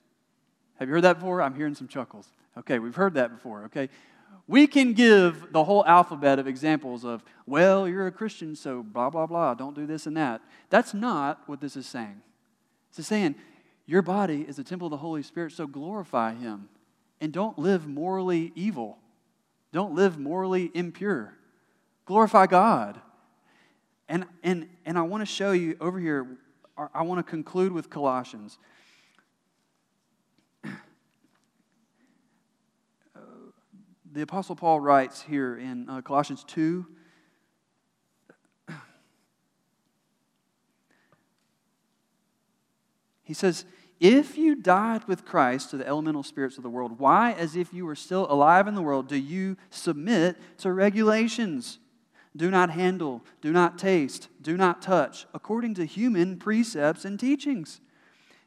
Have 0.82 0.88
you 0.88 0.94
heard 0.96 1.04
that 1.04 1.20
before? 1.20 1.40
I'm 1.40 1.54
hearing 1.54 1.76
some 1.76 1.86
chuckles. 1.86 2.32
Okay, 2.58 2.80
we've 2.80 2.96
heard 2.96 3.14
that 3.14 3.30
before, 3.30 3.66
okay? 3.66 3.88
We 4.48 4.66
can 4.66 4.94
give 4.94 5.52
the 5.52 5.62
whole 5.62 5.86
alphabet 5.86 6.40
of 6.40 6.48
examples 6.48 7.04
of, 7.04 7.22
well, 7.46 7.88
you're 7.88 8.08
a 8.08 8.10
Christian, 8.10 8.56
so 8.56 8.82
blah, 8.82 9.08
blah, 9.08 9.26
blah, 9.26 9.54
don't 9.54 9.76
do 9.76 9.86
this 9.86 10.08
and 10.08 10.16
that. 10.16 10.40
That's 10.70 10.92
not 10.92 11.40
what 11.46 11.60
this 11.60 11.76
is 11.76 11.86
saying. 11.86 12.20
It's 12.90 13.06
saying, 13.06 13.36
your 13.86 14.02
body 14.02 14.44
is 14.48 14.58
a 14.58 14.64
temple 14.64 14.88
of 14.88 14.90
the 14.90 14.96
Holy 14.96 15.22
Spirit, 15.22 15.52
so 15.52 15.68
glorify 15.68 16.34
Him. 16.34 16.68
And 17.20 17.32
don't 17.32 17.56
live 17.60 17.86
morally 17.86 18.50
evil. 18.56 18.98
Don't 19.70 19.94
live 19.94 20.18
morally 20.18 20.72
impure. 20.74 21.32
Glorify 22.06 22.46
God. 22.46 23.00
And, 24.08 24.26
and, 24.42 24.68
and 24.84 24.98
I 24.98 25.02
want 25.02 25.20
to 25.20 25.32
show 25.32 25.52
you 25.52 25.76
over 25.80 26.00
here, 26.00 26.26
I 26.92 27.02
want 27.02 27.24
to 27.24 27.30
conclude 27.30 27.70
with 27.70 27.88
Colossians. 27.88 28.58
The 34.12 34.22
Apostle 34.22 34.54
Paul 34.54 34.78
writes 34.80 35.22
here 35.22 35.56
in 35.56 35.88
uh, 35.88 36.02
Colossians 36.02 36.44
2. 36.44 36.86
He 43.22 43.32
says, 43.32 43.64
If 44.00 44.36
you 44.36 44.54
died 44.54 45.04
with 45.08 45.24
Christ 45.24 45.70
to 45.70 45.78
the 45.78 45.86
elemental 45.86 46.22
spirits 46.22 46.58
of 46.58 46.62
the 46.62 46.68
world, 46.68 46.98
why, 46.98 47.32
as 47.32 47.56
if 47.56 47.72
you 47.72 47.86
were 47.86 47.94
still 47.94 48.30
alive 48.30 48.68
in 48.68 48.74
the 48.74 48.82
world, 48.82 49.08
do 49.08 49.16
you 49.16 49.56
submit 49.70 50.36
to 50.58 50.72
regulations? 50.72 51.78
Do 52.36 52.50
not 52.50 52.70
handle, 52.70 53.24
do 53.40 53.50
not 53.52 53.78
taste, 53.78 54.28
do 54.42 54.58
not 54.58 54.82
touch, 54.82 55.26
according 55.32 55.74
to 55.74 55.86
human 55.86 56.36
precepts 56.38 57.06
and 57.06 57.18
teachings. 57.18 57.80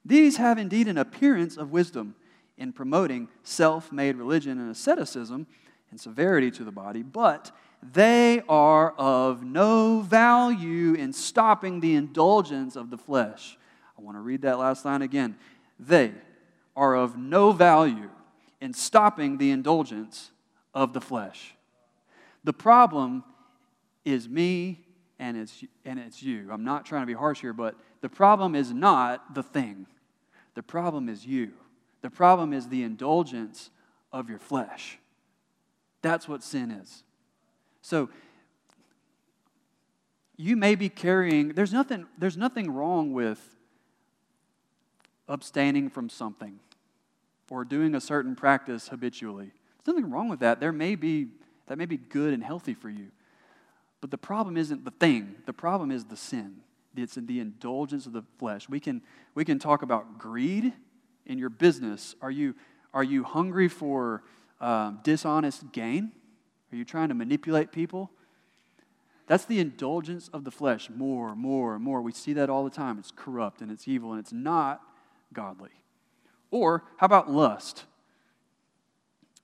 These 0.04 0.38
have 0.38 0.60
indeed 0.60 0.88
an 0.88 0.98
appearance 1.00 1.58
of 1.58 1.72
wisdom 1.72 2.16
in 2.58 2.72
promoting 2.72 3.28
self 3.44 3.92
made 3.92 4.16
religion 4.16 4.60
and 4.60 4.72
asceticism 4.72 5.48
and 5.92 6.00
severity 6.00 6.52
to 6.52 6.64
the 6.64 6.72
body, 6.72 7.04
but 7.04 7.52
they 7.94 8.42
are 8.50 8.92
of 8.94 9.44
no 9.44 10.00
value 10.00 10.94
in 10.94 11.14
stopping 11.14 11.80
the 11.80 11.96
indulgence 11.96 12.76
of 12.76 12.90
the 12.90 12.98
flesh. 12.98 13.58
I 13.98 14.02
want 14.02 14.18
to 14.18 14.22
read 14.22 14.42
that 14.42 14.58
last 14.58 14.86
line 14.86 15.02
again. 15.02 15.36
They 15.80 16.14
are 16.76 16.96
of 16.96 17.18
no 17.18 17.52
value 17.52 18.10
in 18.62 18.74
stopping 18.74 19.38
the 19.38 19.52
indulgence 19.52 20.32
of 20.74 20.94
the 20.94 21.02
flesh. 21.02 21.56
The 22.44 22.54
problem 22.54 23.24
is 24.04 24.28
me 24.28 24.86
and 25.20 25.38
it's, 25.38 25.64
and 25.86 26.00
it's 26.00 26.22
you. 26.22 26.50
I'm 26.52 26.64
not 26.64 26.86
trying 26.86 27.04
to 27.04 27.08
be 27.08 27.14
harsh 27.14 27.42
here, 27.42 27.54
but 27.54 27.76
the 28.02 28.10
problem 28.10 28.56
is 28.56 28.74
not 28.74 29.34
the 29.34 29.44
thing. 29.44 29.88
The 30.56 30.64
problem 30.64 31.10
is 31.10 31.26
you. 31.26 31.54
The 32.06 32.12
problem 32.12 32.54
is 32.54 32.68
the 32.68 32.84
indulgence 32.84 33.72
of 34.14 34.30
your 34.30 34.38
flesh. 34.38 35.00
That's 36.04 36.30
what 36.30 36.44
sin 36.44 36.70
is. 36.70 37.04
So, 37.82 38.12
you 40.38 40.56
may 40.56 40.76
be 40.76 40.88
carrying, 40.88 41.54
there's 41.54 41.74
nothing, 41.74 42.06
there's 42.16 42.38
nothing 42.38 42.70
wrong 42.70 43.12
with 43.12 43.56
abstaining 45.28 45.90
from 45.90 46.08
something 46.08 46.60
or 47.50 47.66
doing 47.66 47.96
a 47.96 48.02
certain 48.02 48.36
practice 48.36 48.90
habitually. 48.90 49.50
There's 49.84 49.96
nothing 49.96 50.12
wrong 50.12 50.30
with 50.30 50.42
that. 50.42 50.60
There 50.60 50.72
may 50.72 50.94
be, 50.94 51.30
that 51.66 51.80
may 51.80 51.88
be 51.88 51.98
good 51.98 52.36
and 52.36 52.44
healthy 52.44 52.76
for 52.76 52.92
you. 52.92 53.08
But 54.00 54.12
the 54.12 54.20
problem 54.20 54.58
isn't 54.58 54.86
the 54.86 54.92
thing, 54.92 55.38
the 55.48 55.54
problem 55.54 55.90
is 55.90 56.06
the 56.06 56.18
sin. 56.18 56.58
It's 56.96 57.16
the 57.16 57.40
indulgence 57.40 58.06
of 58.06 58.14
the 58.14 58.24
flesh. 58.38 58.70
We 58.70 58.80
can, 58.80 59.02
we 59.34 59.44
can 59.44 59.58
talk 59.58 59.82
about 59.82 60.20
greed 60.20 60.72
in 61.26 61.38
your 61.38 61.50
business? 61.50 62.16
Are 62.22 62.32
you, 62.32 62.56
are 62.94 63.04
you 63.04 63.24
hungry 63.24 63.68
for 63.68 64.24
um, 64.62 65.00
dishonest 65.04 65.72
gain? 65.72 66.12
Are 66.72 66.76
you 66.76 66.86
trying 66.86 67.10
to 67.10 67.16
manipulate 67.16 67.72
people? 67.72 68.12
That's 69.28 69.46
the 69.46 69.60
indulgence 69.60 70.30
of 70.34 70.44
the 70.44 70.52
flesh. 70.52 70.90
More, 70.90 71.36
more, 71.36 71.80
more. 71.80 72.02
We 72.02 72.12
see 72.12 72.34
that 72.34 72.50
all 72.50 72.64
the 72.64 72.70
time. 72.70 73.00
It's 73.00 73.12
corrupt 73.16 73.62
and 73.62 73.72
it's 73.72 73.88
evil 73.88 74.12
and 74.12 74.20
it's 74.20 74.34
not 74.34 74.82
godly. 75.34 75.72
Or 76.52 76.84
how 76.98 77.06
about 77.06 77.32
lust? 77.32 77.86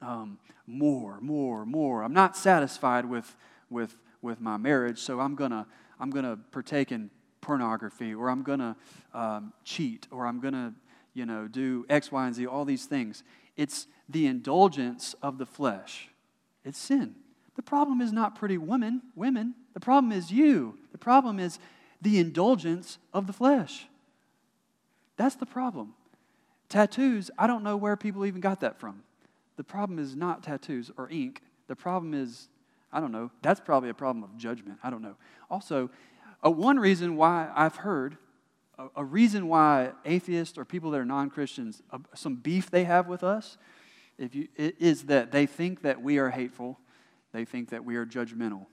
Um, 0.02 0.38
more, 0.67 1.20
more, 1.20 1.65
more. 1.65 2.04
I'm 2.04 2.13
not 2.13 2.38
satisfied 2.38 3.06
with, 3.06 3.36
with, 3.70 3.96
with 4.22 4.39
my 4.39 4.58
marriage, 4.58 5.00
so 5.00 5.20
I'm 5.20 5.36
gonna 5.36 5.65
I'm 6.02 6.10
gonna 6.10 6.38
partake 6.52 6.91
in 6.91 7.12
pornography, 7.41 8.13
or 8.15 8.30
I'm 8.30 8.41
gonna 8.41 8.76
um, 9.13 9.54
cheat, 9.63 10.08
or 10.10 10.26
I'm 10.26 10.39
gonna 10.39 10.74
you 11.13 11.26
know, 11.26 11.47
do 11.47 11.86
X, 11.89 12.12
Y, 12.12 12.26
and 12.26 12.36
Z, 12.36 12.45
all 12.45 12.65
these 12.65 12.86
things. 12.86 13.24
It's 13.58 13.88
the 14.08 14.26
indulgence 14.28 15.15
of 15.21 15.38
the 15.38 15.45
flesh. 15.45 16.10
It's 16.63 16.78
sin. 16.78 17.15
The 17.56 17.62
problem 17.62 18.02
is 18.02 18.12
not 18.12 18.36
pretty 18.36 18.58
women, 18.58 19.02
women. 19.15 19.56
The 19.74 19.80
problem 19.80 20.12
is 20.12 20.32
you. 20.32 20.78
The 20.91 20.97
problem 20.97 21.39
is 21.39 21.60
the 22.02 22.19
indulgence 22.19 22.97
of 23.13 23.28
the 23.28 23.34
flesh. 23.34 23.88
That's 25.17 25.36
the 25.36 25.45
problem. 25.45 25.93
Tattoos, 26.69 27.30
I 27.38 27.47
don't 27.47 27.63
know 27.63 27.78
where 27.78 27.97
people 27.97 28.26
even 28.26 28.41
got 28.41 28.62
that 28.62 28.80
from. 28.80 29.04
The 29.58 29.63
problem 29.63 30.00
is 30.00 30.15
not 30.15 30.43
tattoos 30.43 30.89
or 30.97 31.10
ink. 31.10 31.41
The 31.67 31.76
problem 31.76 32.13
is, 32.13 32.47
I 32.91 33.00
don't 33.00 33.12
know, 33.12 33.30
that's 33.41 33.60
probably 33.60 33.89
a 33.89 33.93
problem 33.93 34.24
of 34.24 34.36
judgment. 34.38 34.80
I 34.82 34.89
don't 34.89 35.02
know. 35.02 35.15
Also, 35.50 35.89
uh, 36.43 36.50
one 36.50 36.80
reason 36.80 37.17
why 37.17 37.52
I've 37.54 37.76
heard 37.76 38.17
a, 38.96 39.04
reason 39.04 39.48
why 39.48 39.91
atheists 40.06 40.58
or 40.58 40.65
people 40.65 40.91
that 40.91 41.00
are 41.00 41.06
non 41.06 41.30
Christians, 41.30 41.82
uh, 41.91 42.00
some 42.15 42.36
beef 42.36 42.70
they 42.70 42.84
have 42.84 43.08
with 43.08 43.24
us, 43.24 43.58
if 44.17 44.36
you, 44.36 44.48
is 44.56 45.04
that 45.04 45.32
they 45.32 45.46
think 45.46 45.82
that 45.82 46.02
we 46.02 46.17
are 46.17 46.30
hateful, 46.30 46.80
they 47.32 47.46
think 47.46 47.70
that 47.70 47.84
we 47.86 47.96
are 47.96 48.06
judgmental. 48.06 48.65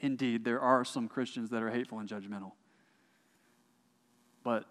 Indeed, 0.00 0.44
there 0.44 0.60
are 0.60 0.84
some 0.84 1.08
Christians 1.08 1.50
that 1.50 1.62
are 1.62 1.70
hateful 1.70 1.98
and 1.98 2.08
judgmental. 2.08 2.52
but 4.42 4.66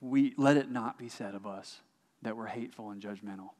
we 0.00 0.32
let 0.36 0.56
it 0.56 0.70
not 0.70 0.96
be 0.96 1.08
said 1.08 1.34
of 1.34 1.46
us 1.46 1.80
that 2.22 2.36
we're 2.36 2.46
hateful 2.46 2.90
and 2.90 3.02
judgmental. 3.02 3.50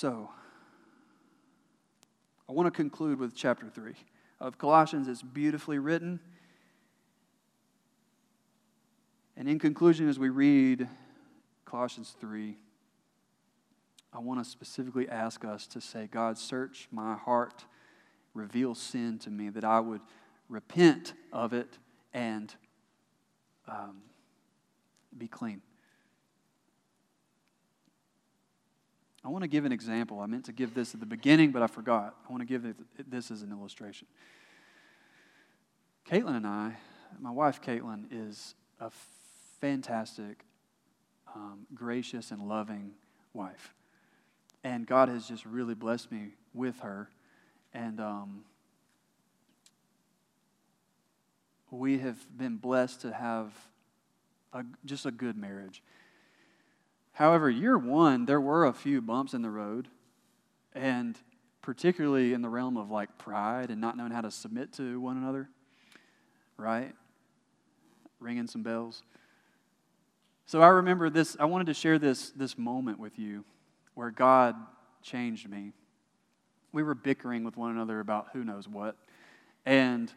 So, 0.00 0.30
I 2.48 2.52
want 2.52 2.68
to 2.68 2.70
conclude 2.70 3.18
with 3.18 3.36
chapter 3.36 3.68
3 3.68 3.92
of 4.40 4.56
Colossians. 4.56 5.08
It's 5.08 5.20
beautifully 5.20 5.78
written. 5.78 6.20
And 9.36 9.46
in 9.46 9.58
conclusion, 9.58 10.08
as 10.08 10.18
we 10.18 10.30
read 10.30 10.88
Colossians 11.66 12.16
3, 12.18 12.56
I 14.14 14.20
want 14.20 14.42
to 14.42 14.50
specifically 14.50 15.06
ask 15.06 15.44
us 15.44 15.66
to 15.66 15.82
say, 15.82 16.08
God, 16.10 16.38
search 16.38 16.88
my 16.90 17.14
heart, 17.14 17.66
reveal 18.32 18.74
sin 18.74 19.18
to 19.18 19.28
me, 19.28 19.50
that 19.50 19.64
I 19.64 19.80
would 19.80 20.00
repent 20.48 21.12
of 21.30 21.52
it 21.52 21.76
and 22.14 22.54
um, 23.68 23.98
be 25.18 25.28
clean. 25.28 25.60
I 29.24 29.28
want 29.28 29.42
to 29.42 29.48
give 29.48 29.64
an 29.64 29.72
example. 29.72 30.20
I 30.20 30.26
meant 30.26 30.46
to 30.46 30.52
give 30.52 30.74
this 30.74 30.94
at 30.94 31.00
the 31.00 31.06
beginning, 31.06 31.50
but 31.50 31.62
I 31.62 31.66
forgot. 31.66 32.14
I 32.26 32.32
want 32.32 32.40
to 32.40 32.46
give 32.46 32.74
this 33.08 33.30
as 33.30 33.42
an 33.42 33.52
illustration. 33.52 34.06
Caitlin 36.08 36.36
and 36.36 36.46
I, 36.46 36.76
my 37.20 37.30
wife 37.30 37.60
Caitlin, 37.60 38.06
is 38.10 38.54
a 38.80 38.90
fantastic, 39.60 40.44
um, 41.34 41.66
gracious, 41.74 42.30
and 42.30 42.48
loving 42.48 42.92
wife. 43.34 43.74
And 44.64 44.86
God 44.86 45.08
has 45.08 45.28
just 45.28 45.44
really 45.44 45.74
blessed 45.74 46.10
me 46.10 46.30
with 46.54 46.80
her. 46.80 47.10
And 47.72 48.00
um, 48.00 48.44
we 51.70 51.98
have 51.98 52.16
been 52.36 52.56
blessed 52.56 53.02
to 53.02 53.12
have 53.12 53.52
a, 54.52 54.64
just 54.84 55.06
a 55.06 55.10
good 55.10 55.36
marriage. 55.36 55.82
However, 57.20 57.50
year 57.50 57.76
one, 57.76 58.24
there 58.24 58.40
were 58.40 58.64
a 58.64 58.72
few 58.72 59.02
bumps 59.02 59.34
in 59.34 59.42
the 59.42 59.50
road, 59.50 59.88
and 60.72 61.18
particularly 61.60 62.32
in 62.32 62.40
the 62.40 62.48
realm 62.48 62.78
of 62.78 62.90
like 62.90 63.18
pride 63.18 63.70
and 63.70 63.78
not 63.78 63.94
knowing 63.94 64.10
how 64.10 64.22
to 64.22 64.30
submit 64.30 64.72
to 64.72 64.98
one 64.98 65.18
another, 65.18 65.50
right? 66.56 66.94
Ringing 68.20 68.46
some 68.46 68.62
bells. 68.62 69.02
So 70.46 70.62
I 70.62 70.68
remember 70.68 71.10
this, 71.10 71.36
I 71.38 71.44
wanted 71.44 71.66
to 71.66 71.74
share 71.74 71.98
this, 71.98 72.30
this 72.30 72.56
moment 72.56 72.98
with 72.98 73.18
you 73.18 73.44
where 73.92 74.10
God 74.10 74.56
changed 75.02 75.46
me. 75.46 75.72
We 76.72 76.82
were 76.82 76.94
bickering 76.94 77.44
with 77.44 77.54
one 77.54 77.70
another 77.70 78.00
about 78.00 78.28
who 78.32 78.44
knows 78.44 78.66
what. 78.66 78.96
And 79.66 80.10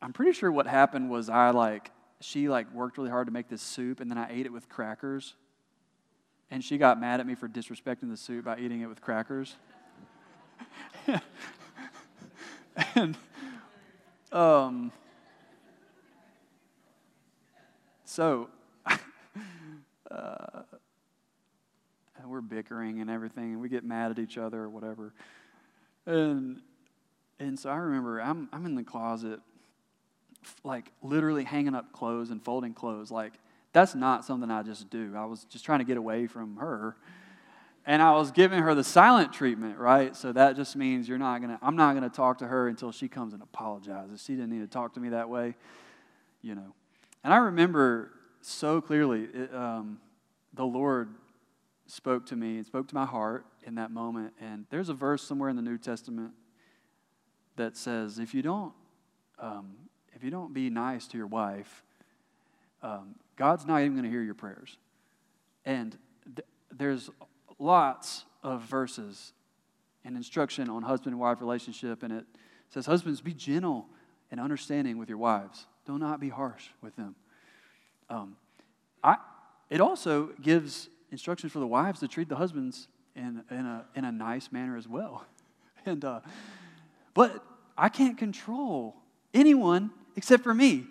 I'm 0.00 0.12
pretty 0.12 0.34
sure 0.34 0.52
what 0.52 0.68
happened 0.68 1.10
was 1.10 1.28
I 1.28 1.50
like, 1.50 1.90
she 2.20 2.48
like 2.48 2.72
worked 2.72 2.98
really 2.98 3.10
hard 3.10 3.26
to 3.26 3.32
make 3.32 3.48
this 3.48 3.62
soup 3.62 4.00
and 4.00 4.10
then 4.10 4.18
I 4.18 4.30
ate 4.30 4.46
it 4.46 4.52
with 4.52 4.68
crackers. 4.68 5.34
And 6.50 6.62
she 6.62 6.78
got 6.78 7.00
mad 7.00 7.20
at 7.20 7.26
me 7.26 7.34
for 7.34 7.48
disrespecting 7.48 8.08
the 8.08 8.16
soup 8.16 8.44
by 8.44 8.58
eating 8.58 8.80
it 8.80 8.86
with 8.86 9.00
crackers. 9.00 9.56
and 12.94 13.16
um, 14.32 14.92
so 18.04 18.48
uh, 20.10 20.62
we're 22.24 22.40
bickering 22.40 23.00
and 23.00 23.10
everything, 23.10 23.52
and 23.52 23.60
we 23.60 23.68
get 23.68 23.84
mad 23.84 24.10
at 24.10 24.18
each 24.18 24.38
other 24.38 24.62
or 24.62 24.68
whatever. 24.68 25.12
And 26.06 26.60
and 27.38 27.58
so 27.58 27.70
I 27.70 27.76
remember 27.76 28.20
I'm 28.20 28.48
I'm 28.52 28.66
in 28.66 28.74
the 28.74 28.84
closet, 28.84 29.40
like 30.64 30.92
literally 31.02 31.44
hanging 31.44 31.74
up 31.74 31.92
clothes 31.92 32.30
and 32.30 32.42
folding 32.42 32.74
clothes. 32.74 33.10
Like 33.10 33.32
that's 33.72 33.94
not 33.94 34.24
something 34.24 34.50
I 34.50 34.62
just 34.62 34.90
do. 34.90 35.14
I 35.16 35.24
was 35.24 35.44
just 35.44 35.64
trying 35.64 35.80
to 35.80 35.84
get 35.84 35.96
away 35.96 36.26
from 36.26 36.56
her. 36.56 36.96
And 37.88 38.02
I 38.02 38.12
was 38.16 38.32
giving 38.32 38.58
her 38.60 38.74
the 38.74 38.82
silent 38.82 39.32
treatment, 39.32 39.78
right? 39.78 40.16
So 40.16 40.32
that 40.32 40.56
just 40.56 40.74
means 40.74 41.08
you're 41.08 41.18
not 41.18 41.40
gonna, 41.40 41.58
I'm 41.62 41.76
not 41.76 41.94
gonna 41.94 42.08
talk 42.08 42.38
to 42.38 42.46
her 42.46 42.68
until 42.68 42.90
she 42.90 43.06
comes 43.06 43.32
and 43.32 43.42
apologizes. 43.42 44.24
She 44.24 44.34
didn't 44.34 44.50
need 44.50 44.62
to 44.62 44.66
talk 44.66 44.94
to 44.94 45.00
me 45.00 45.10
that 45.10 45.28
way, 45.28 45.54
you 46.42 46.56
know. 46.56 46.74
And 47.22 47.32
I 47.32 47.36
remember 47.36 48.10
so 48.40 48.80
clearly, 48.80 49.28
it, 49.32 49.54
um, 49.54 49.98
the 50.54 50.64
Lord 50.64 51.10
spoke 51.86 52.26
to 52.26 52.36
me 52.36 52.56
and 52.56 52.66
spoke 52.66 52.88
to 52.88 52.94
my 52.94 53.04
heart 53.04 53.46
in 53.64 53.76
that 53.76 53.90
moment. 53.90 54.32
And 54.40 54.66
there's 54.70 54.88
a 54.88 54.94
verse 54.94 55.22
somewhere 55.22 55.48
in 55.48 55.56
the 55.56 55.62
New 55.62 55.78
Testament 55.78 56.32
that 57.56 57.76
says, 57.76 58.18
if 58.18 58.34
you 58.34 58.42
don't, 58.42 58.72
um, 59.38 59.74
if 60.16 60.24
you 60.24 60.30
don't 60.30 60.54
be 60.54 60.70
nice 60.70 61.06
to 61.08 61.18
your 61.18 61.26
wife, 61.26 61.84
um, 62.82 63.14
God's 63.36 63.66
not 63.66 63.82
even 63.82 63.92
going 63.92 64.04
to 64.04 64.10
hear 64.10 64.22
your 64.22 64.34
prayers. 64.34 64.78
And 65.66 65.96
th- 66.34 66.48
there's 66.72 67.10
lots 67.58 68.24
of 68.42 68.62
verses 68.62 69.34
and 70.06 70.16
instruction 70.16 70.70
on 70.70 70.82
husband 70.82 71.12
and 71.12 71.20
wife 71.20 71.40
relationship, 71.40 72.02
and 72.02 72.12
it 72.14 72.24
says, 72.70 72.86
Husbands, 72.86 73.20
be 73.20 73.34
gentle 73.34 73.86
and 74.30 74.40
understanding 74.40 74.96
with 74.96 75.10
your 75.10 75.18
wives. 75.18 75.66
Do 75.84 75.98
not 75.98 76.18
be 76.18 76.30
harsh 76.30 76.68
with 76.82 76.96
them. 76.96 77.14
Um, 78.08 78.36
I, 79.04 79.16
it 79.68 79.82
also 79.82 80.30
gives 80.40 80.88
instructions 81.12 81.52
for 81.52 81.58
the 81.58 81.66
wives 81.66 82.00
to 82.00 82.08
treat 82.08 82.30
the 82.30 82.36
husbands 82.36 82.88
in, 83.14 83.42
in, 83.50 83.66
a, 83.66 83.84
in 83.94 84.06
a 84.06 84.12
nice 84.12 84.50
manner 84.50 84.76
as 84.76 84.88
well. 84.88 85.24
And, 85.88 86.04
uh, 86.04 86.18
but 87.14 87.44
I 87.78 87.88
can't 87.88 88.18
control 88.18 88.96
anyone 89.34 89.90
except 90.16 90.42
for 90.42 90.54
me. 90.54 90.86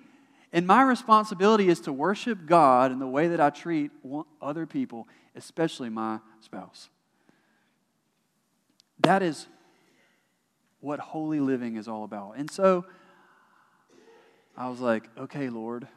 And 0.53 0.65
my 0.65 0.83
responsibility 0.83 1.67
is 1.67 1.81
to 1.81 1.91
worship 1.91 2.45
God 2.45 2.91
in 2.91 2.99
the 2.99 3.07
way 3.07 3.27
that 3.27 3.41
I 3.41 3.49
treat 3.49 3.91
other 4.41 4.65
people, 4.65 5.07
especially 5.35 5.89
my 5.89 6.19
spouse. 6.39 6.89
That 8.99 9.21
is 9.21 9.47
what 10.79 10.99
holy 10.99 11.39
living 11.39 11.75
is 11.75 11.87
all 11.87 12.03
about. 12.03 12.35
And 12.37 12.49
so 12.49 12.85
I 14.55 14.69
was 14.69 14.79
like, 14.79 15.09
okay, 15.17 15.49
Lord. 15.49 15.87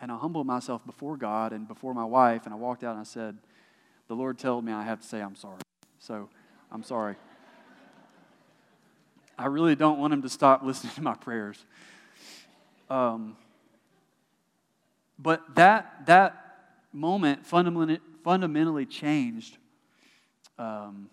And 0.00 0.12
I 0.12 0.18
humbled 0.18 0.46
myself 0.46 0.84
before 0.86 1.16
God 1.16 1.52
and 1.52 1.66
before 1.66 1.94
my 1.94 2.04
wife, 2.04 2.44
and 2.44 2.52
I 2.52 2.56
walked 2.56 2.84
out 2.84 2.92
and 2.92 3.00
I 3.00 3.04
said, 3.04 3.38
the 4.06 4.14
Lord 4.14 4.38
told 4.38 4.64
me 4.64 4.72
I 4.72 4.82
have 4.82 5.00
to 5.00 5.06
say 5.06 5.20
I'm 5.20 5.34
sorry. 5.34 5.60
So 5.98 6.28
I'm 6.70 6.82
sorry. 6.82 7.16
I 9.38 9.46
really 9.46 9.74
don't 9.74 9.98
want 9.98 10.12
him 10.12 10.22
to 10.22 10.28
stop 10.28 10.62
listening 10.62 10.92
to 10.94 11.02
my 11.02 11.14
prayers. 11.14 11.64
Um, 12.88 13.36
but 15.18 15.42
that, 15.54 16.06
that 16.06 16.36
moment 16.92 17.46
fundamentally, 17.46 18.00
fundamentally 18.22 18.86
changed 18.86 19.56
um, 20.58 21.08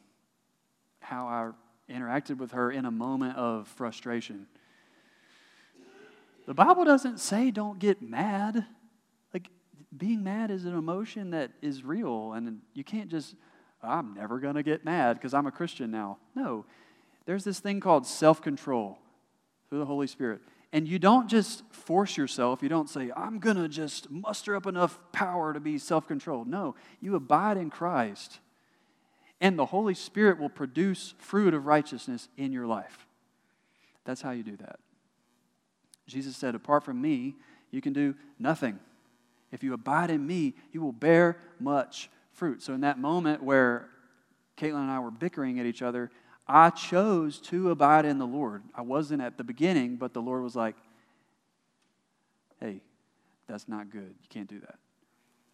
how 0.99 1.27
I 1.27 1.91
interacted 1.91 2.37
with 2.37 2.51
her 2.51 2.71
in 2.71 2.85
a 2.85 2.91
moment 2.91 3.37
of 3.37 3.67
frustration. 3.67 4.47
The 6.47 6.53
Bible 6.53 6.85
doesn't 6.85 7.19
say 7.19 7.51
don't 7.51 7.79
get 7.79 8.01
mad. 8.01 8.65
Like, 9.33 9.47
being 9.95 10.23
mad 10.23 10.51
is 10.51 10.65
an 10.65 10.75
emotion 10.75 11.31
that 11.31 11.51
is 11.61 11.83
real, 11.83 12.33
and 12.33 12.61
you 12.73 12.83
can't 12.83 13.09
just, 13.09 13.35
I'm 13.83 14.13
never 14.13 14.39
going 14.39 14.55
to 14.55 14.63
get 14.63 14.85
mad 14.85 15.17
because 15.17 15.33
I'm 15.33 15.47
a 15.47 15.51
Christian 15.51 15.91
now. 15.91 16.17
No, 16.35 16.65
there's 17.25 17.43
this 17.43 17.59
thing 17.59 17.79
called 17.79 18.05
self 18.05 18.41
control 18.41 18.97
through 19.69 19.79
the 19.79 19.85
Holy 19.85 20.07
Spirit. 20.07 20.41
And 20.73 20.87
you 20.87 20.99
don't 20.99 21.29
just 21.29 21.63
force 21.71 22.15
yourself. 22.15 22.63
You 22.63 22.69
don't 22.69 22.89
say, 22.89 23.11
I'm 23.15 23.39
going 23.39 23.57
to 23.57 23.67
just 23.67 24.09
muster 24.09 24.55
up 24.55 24.65
enough 24.65 24.97
power 25.11 25.53
to 25.53 25.59
be 25.59 25.77
self 25.77 26.07
controlled. 26.07 26.47
No, 26.47 26.75
you 27.01 27.15
abide 27.15 27.57
in 27.57 27.69
Christ. 27.69 28.39
And 29.39 29.57
the 29.57 29.65
Holy 29.65 29.95
Spirit 29.95 30.39
will 30.39 30.49
produce 30.49 31.15
fruit 31.17 31.53
of 31.53 31.65
righteousness 31.65 32.29
in 32.37 32.51
your 32.51 32.67
life. 32.67 33.07
That's 34.05 34.21
how 34.21 34.31
you 34.31 34.43
do 34.43 34.55
that. 34.57 34.79
Jesus 36.07 36.37
said, 36.37 36.53
Apart 36.55 36.83
from 36.83 37.01
me, 37.01 37.35
you 37.71 37.81
can 37.81 37.93
do 37.93 38.15
nothing. 38.37 38.79
If 39.51 39.63
you 39.63 39.73
abide 39.73 40.11
in 40.11 40.25
me, 40.25 40.53
you 40.71 40.81
will 40.81 40.93
bear 40.93 41.37
much 41.59 42.09
fruit. 42.31 42.61
So, 42.61 42.73
in 42.73 42.81
that 42.81 42.99
moment 42.99 43.43
where 43.43 43.89
Caitlin 44.57 44.81
and 44.81 44.91
I 44.91 44.99
were 44.99 45.11
bickering 45.11 45.59
at 45.59 45.65
each 45.65 45.81
other, 45.81 46.11
I 46.51 46.69
chose 46.69 47.39
to 47.39 47.71
abide 47.71 48.05
in 48.05 48.17
the 48.17 48.27
Lord. 48.27 48.63
I 48.75 48.81
wasn't 48.81 49.21
at 49.21 49.37
the 49.37 49.43
beginning, 49.43 49.95
but 49.95 50.13
the 50.13 50.21
Lord 50.21 50.43
was 50.43 50.55
like, 50.55 50.75
hey, 52.59 52.81
that's 53.47 53.69
not 53.69 53.89
good. 53.89 54.13
You 54.21 54.27
can't 54.29 54.49
do 54.49 54.59
that. 54.59 54.75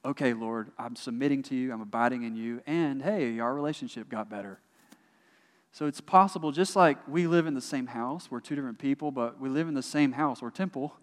Okay, 0.04 0.34
Lord, 0.34 0.72
I'm 0.78 0.96
submitting 0.96 1.44
to 1.44 1.56
you, 1.56 1.72
I'm 1.72 1.82
abiding 1.82 2.24
in 2.24 2.36
you, 2.36 2.62
and 2.66 3.04
hey, 3.04 3.40
our 3.40 3.54
relationship 3.54 4.10
got 4.10 4.30
better. 4.30 4.60
So 5.72 5.86
it's 5.86 6.02
possible, 6.02 6.52
just 6.52 6.76
like 6.76 6.98
we 7.08 7.28
live 7.28 7.46
in 7.46 7.54
the 7.54 7.62
same 7.62 7.88
house, 7.88 8.32
we're 8.32 8.40
two 8.40 8.56
different 8.56 8.80
people, 8.80 9.12
but 9.12 9.40
we 9.40 9.50
live 9.50 9.68
in 9.68 9.76
the 9.76 9.84
same 9.84 10.14
house 10.14 10.42
or 10.42 10.50
temple. 10.50 10.96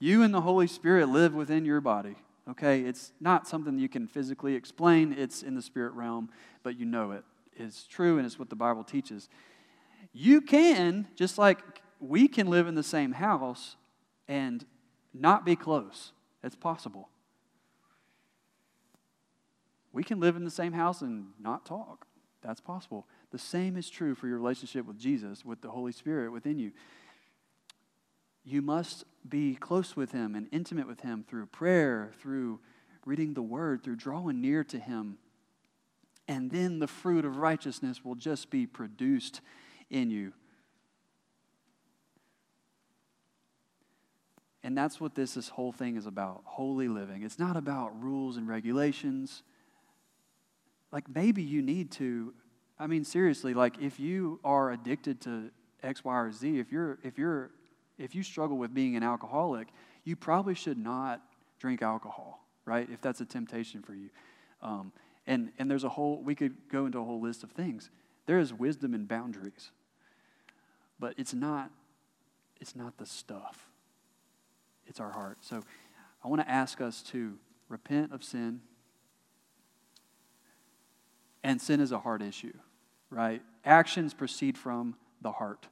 You 0.00 0.22
and 0.22 0.34
the 0.34 0.40
Holy 0.40 0.66
Spirit 0.66 1.08
live 1.08 1.34
within 1.34 1.64
your 1.64 1.80
body, 1.80 2.16
Okay? 2.48 2.80
It's 2.80 3.12
not 3.20 3.46
something 3.46 3.78
you 3.78 3.88
can 3.88 4.08
physically 4.08 4.54
explain, 4.54 5.12
it's 5.12 5.42
in 5.42 5.54
the 5.54 5.62
spirit 5.62 5.92
realm, 5.92 6.30
but 6.64 6.76
you 6.78 6.84
know 6.84 7.12
it 7.12 7.24
is 7.56 7.84
true 7.84 8.16
and 8.16 8.26
it's 8.26 8.38
what 8.38 8.50
the 8.50 8.56
Bible 8.56 8.84
teaches. 8.84 9.28
You 10.12 10.40
can, 10.40 11.08
just 11.14 11.38
like 11.38 11.60
we 12.00 12.28
can 12.28 12.48
live 12.48 12.66
in 12.66 12.74
the 12.74 12.82
same 12.82 13.12
house 13.12 13.76
and 14.28 14.64
not 15.12 15.44
be 15.44 15.56
close. 15.56 16.12
It's 16.42 16.56
possible. 16.56 17.08
We 19.92 20.04
can 20.04 20.20
live 20.20 20.36
in 20.36 20.44
the 20.44 20.50
same 20.50 20.72
house 20.72 21.02
and 21.02 21.28
not 21.38 21.66
talk. 21.66 22.06
That's 22.42 22.60
possible. 22.60 23.06
The 23.32 23.38
same 23.38 23.76
is 23.76 23.90
true 23.90 24.14
for 24.14 24.26
your 24.26 24.38
relationship 24.38 24.86
with 24.86 24.98
Jesus, 24.98 25.44
with 25.44 25.60
the 25.60 25.70
Holy 25.70 25.92
Spirit 25.92 26.32
within 26.32 26.58
you. 26.58 26.72
You 28.44 28.62
must 28.62 29.04
be 29.28 29.54
close 29.54 29.96
with 29.96 30.12
Him 30.12 30.34
and 30.34 30.48
intimate 30.50 30.86
with 30.86 31.02
Him 31.02 31.24
through 31.28 31.46
prayer, 31.46 32.12
through 32.20 32.60
reading 33.04 33.34
the 33.34 33.42
Word, 33.42 33.82
through 33.82 33.96
drawing 33.96 34.40
near 34.40 34.64
to 34.64 34.78
Him. 34.78 35.18
And 36.30 36.48
then 36.48 36.78
the 36.78 36.86
fruit 36.86 37.24
of 37.24 37.38
righteousness 37.38 38.04
will 38.04 38.14
just 38.14 38.50
be 38.50 38.64
produced 38.64 39.40
in 39.90 40.10
you. 40.10 40.32
And 44.62 44.78
that's 44.78 45.00
what 45.00 45.16
this, 45.16 45.34
this 45.34 45.48
whole 45.48 45.72
thing 45.72 45.96
is 45.96 46.06
about 46.06 46.42
holy 46.44 46.86
living. 46.86 47.24
It's 47.24 47.40
not 47.40 47.56
about 47.56 48.00
rules 48.00 48.36
and 48.36 48.46
regulations. 48.46 49.42
Like, 50.92 51.12
maybe 51.12 51.42
you 51.42 51.62
need 51.62 51.90
to. 51.92 52.32
I 52.78 52.86
mean, 52.86 53.02
seriously, 53.02 53.52
like, 53.52 53.82
if 53.82 53.98
you 53.98 54.38
are 54.44 54.70
addicted 54.70 55.20
to 55.22 55.50
X, 55.82 56.04
Y, 56.04 56.14
or 56.16 56.30
Z, 56.30 56.60
if 56.60 56.70
you're, 56.70 57.00
if 57.02 57.18
you're, 57.18 57.50
if 57.98 58.14
you 58.14 58.22
struggle 58.22 58.56
with 58.56 58.72
being 58.72 58.94
an 58.94 59.02
alcoholic, 59.02 59.66
you 60.04 60.14
probably 60.14 60.54
should 60.54 60.78
not 60.78 61.22
drink 61.58 61.82
alcohol, 61.82 62.46
right? 62.66 62.88
If 62.88 63.00
that's 63.00 63.20
a 63.20 63.26
temptation 63.26 63.82
for 63.82 63.94
you. 63.94 64.10
Um, 64.62 64.92
and, 65.26 65.52
and 65.58 65.70
there's 65.70 65.84
a 65.84 65.88
whole, 65.88 66.22
we 66.22 66.34
could 66.34 66.68
go 66.70 66.86
into 66.86 66.98
a 66.98 67.04
whole 67.04 67.20
list 67.20 67.42
of 67.42 67.50
things. 67.50 67.90
There 68.26 68.38
is 68.38 68.52
wisdom 68.52 68.94
in 68.94 69.06
boundaries, 69.06 69.70
but 70.98 71.14
it's 71.16 71.34
not, 71.34 71.70
it's 72.60 72.76
not 72.76 72.98
the 72.98 73.06
stuff 73.06 73.70
it's 74.90 75.00
our 75.00 75.12
heart. 75.12 75.38
So 75.40 75.62
I 76.22 76.28
want 76.28 76.42
to 76.42 76.50
ask 76.50 76.80
us 76.80 77.00
to 77.04 77.38
repent 77.68 78.12
of 78.12 78.22
sin. 78.22 78.60
And 81.42 81.62
sin 81.62 81.80
is 81.80 81.92
a 81.92 82.00
heart 82.00 82.20
issue, 82.20 82.52
right? 83.08 83.40
Actions 83.64 84.12
proceed 84.12 84.58
from 84.58 84.96
the 85.22 85.30
heart. 85.32 85.68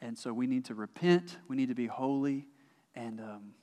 And 0.00 0.16
so 0.16 0.32
we 0.32 0.46
need 0.46 0.64
to 0.66 0.74
repent, 0.74 1.38
we 1.48 1.56
need 1.56 1.68
to 1.68 1.74
be 1.74 1.86
holy, 1.86 2.46
and 2.94 3.20
um, 3.20 3.54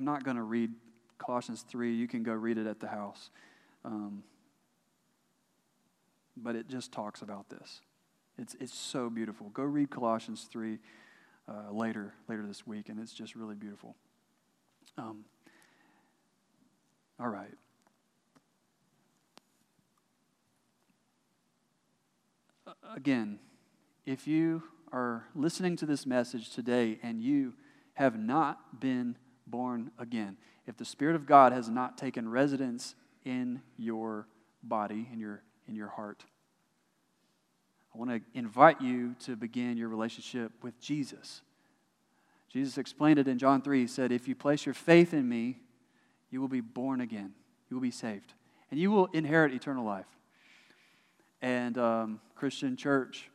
I'm 0.00 0.06
not 0.06 0.24
going 0.24 0.38
to 0.38 0.42
read 0.42 0.70
Colossians 1.18 1.62
3. 1.68 1.94
You 1.94 2.08
can 2.08 2.22
go 2.22 2.32
read 2.32 2.56
it 2.56 2.66
at 2.66 2.80
the 2.80 2.88
house. 2.88 3.28
Um, 3.84 4.22
but 6.38 6.56
it 6.56 6.68
just 6.70 6.90
talks 6.90 7.20
about 7.20 7.50
this. 7.50 7.82
It's, 8.38 8.56
it's 8.60 8.74
so 8.74 9.10
beautiful. 9.10 9.50
Go 9.50 9.62
read 9.62 9.90
Colossians 9.90 10.48
3 10.50 10.78
uh, 11.46 11.70
later, 11.70 12.14
later 12.30 12.46
this 12.46 12.66
week, 12.66 12.88
and 12.88 12.98
it's 12.98 13.12
just 13.12 13.36
really 13.36 13.54
beautiful. 13.54 13.94
Um, 14.96 15.26
all 17.20 17.28
right. 17.28 17.52
Again, 22.96 23.38
if 24.06 24.26
you 24.26 24.62
are 24.92 25.26
listening 25.34 25.76
to 25.76 25.84
this 25.84 26.06
message 26.06 26.54
today 26.54 26.98
and 27.02 27.20
you 27.20 27.52
have 27.92 28.18
not 28.18 28.80
been 28.80 29.16
born 29.50 29.90
again, 29.98 30.36
if 30.66 30.76
the 30.76 30.84
Spirit 30.84 31.16
of 31.16 31.26
God 31.26 31.52
has 31.52 31.68
not 31.68 31.98
taken 31.98 32.28
residence 32.28 32.94
in 33.24 33.60
your 33.76 34.26
body, 34.62 35.08
in 35.12 35.18
your 35.18 35.42
in 35.70 35.76
your 35.76 35.88
heart. 35.88 36.24
I 37.94 37.98
want 37.98 38.10
to 38.10 38.20
invite 38.38 38.80
you 38.80 39.14
to 39.20 39.36
begin 39.36 39.76
your 39.76 39.88
relationship 39.88 40.52
with 40.62 40.78
Jesus. 40.80 41.42
Jesus 42.48 42.76
explained 42.76 43.18
it 43.18 43.28
in 43.28 43.38
John 43.38 43.62
3. 43.62 43.80
He 43.80 43.86
said, 43.86 44.12
If 44.12 44.28
you 44.28 44.34
place 44.34 44.66
your 44.66 44.74
faith 44.74 45.14
in 45.14 45.28
me, 45.28 45.58
you 46.30 46.40
will 46.40 46.48
be 46.48 46.60
born 46.60 47.00
again. 47.00 47.32
You 47.68 47.76
will 47.76 47.82
be 47.82 47.90
saved. 47.90 48.34
And 48.70 48.78
you 48.78 48.90
will 48.90 49.06
inherit 49.06 49.52
eternal 49.52 49.84
life. 49.84 50.06
And, 51.40 51.78
um, 51.78 52.20
Christian 52.34 52.76
church, 52.76 53.30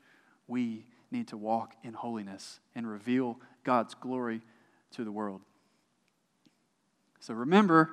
we 0.48 0.86
need 1.12 1.30
to 1.30 1.38
walk 1.38 1.76
in 1.84 1.94
holiness 1.94 2.60
and 2.76 2.88
reveal 2.88 3.40
God's 3.64 3.96
glory 3.96 4.42
to 4.92 5.04
the 5.04 5.12
world. 5.12 5.42
So 7.26 7.34
remember, 7.34 7.90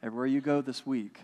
everywhere 0.00 0.26
you 0.26 0.40
go 0.40 0.60
this 0.60 0.86
week, 0.86 1.18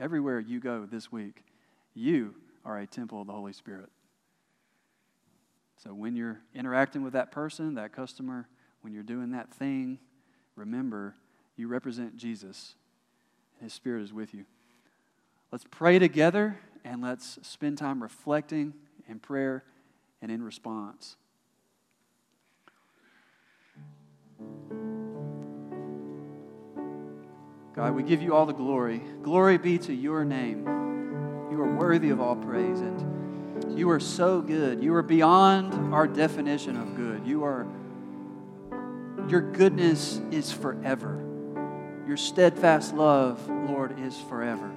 everywhere 0.00 0.40
you 0.40 0.60
go 0.60 0.86
this 0.90 1.12
week, 1.12 1.44
you 1.92 2.34
are 2.64 2.78
a 2.78 2.86
temple 2.86 3.20
of 3.20 3.26
the 3.26 3.34
Holy 3.34 3.52
Spirit. 3.52 3.90
So 5.76 5.92
when 5.92 6.16
you're 6.16 6.38
interacting 6.54 7.02
with 7.02 7.12
that 7.12 7.32
person, 7.32 7.74
that 7.74 7.92
customer, 7.92 8.48
when 8.80 8.94
you're 8.94 9.02
doing 9.02 9.32
that 9.32 9.52
thing, 9.52 9.98
remember 10.54 11.14
you 11.54 11.68
represent 11.68 12.16
Jesus, 12.16 12.76
and 13.60 13.66
His 13.66 13.74
Spirit 13.74 14.02
is 14.02 14.14
with 14.14 14.32
you. 14.32 14.46
Let's 15.52 15.66
pray 15.70 15.98
together 15.98 16.56
and 16.82 17.02
let's 17.02 17.38
spend 17.42 17.76
time 17.76 18.02
reflecting 18.02 18.72
in 19.06 19.18
prayer 19.18 19.64
and 20.22 20.32
in 20.32 20.42
response. 20.42 21.16
God, 27.76 27.94
we 27.94 28.02
give 28.02 28.22
you 28.22 28.34
all 28.34 28.46
the 28.46 28.54
glory. 28.54 29.02
Glory 29.22 29.58
be 29.58 29.76
to 29.76 29.92
your 29.92 30.24
name. 30.24 30.64
You 31.52 31.60
are 31.60 31.76
worthy 31.76 32.08
of 32.08 32.22
all 32.22 32.34
praise, 32.34 32.80
and 32.80 33.78
you 33.78 33.90
are 33.90 34.00
so 34.00 34.40
good. 34.40 34.82
You 34.82 34.94
are 34.94 35.02
beyond 35.02 35.92
our 35.92 36.06
definition 36.06 36.78
of 36.78 36.96
good. 36.96 37.26
You 37.26 37.44
are, 37.44 37.66
your 39.28 39.42
goodness 39.42 40.22
is 40.30 40.50
forever. 40.50 41.22
Your 42.08 42.16
steadfast 42.16 42.94
love, 42.94 43.46
Lord, 43.46 44.00
is 44.00 44.18
forever. 44.30 44.70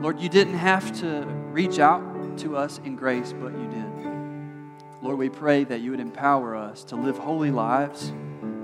Lord, 0.00 0.18
you 0.18 0.28
didn't 0.28 0.58
have 0.58 1.00
to 1.02 1.24
reach 1.52 1.78
out 1.78 2.36
to 2.38 2.56
us 2.56 2.80
in 2.84 2.96
grace, 2.96 3.32
but 3.32 3.52
you 3.52 3.68
did. 3.68 5.02
Lord, 5.02 5.18
we 5.18 5.28
pray 5.28 5.62
that 5.62 5.82
you 5.82 5.92
would 5.92 6.00
empower 6.00 6.56
us 6.56 6.82
to 6.84 6.96
live 6.96 7.16
holy 7.16 7.52
lives, 7.52 8.12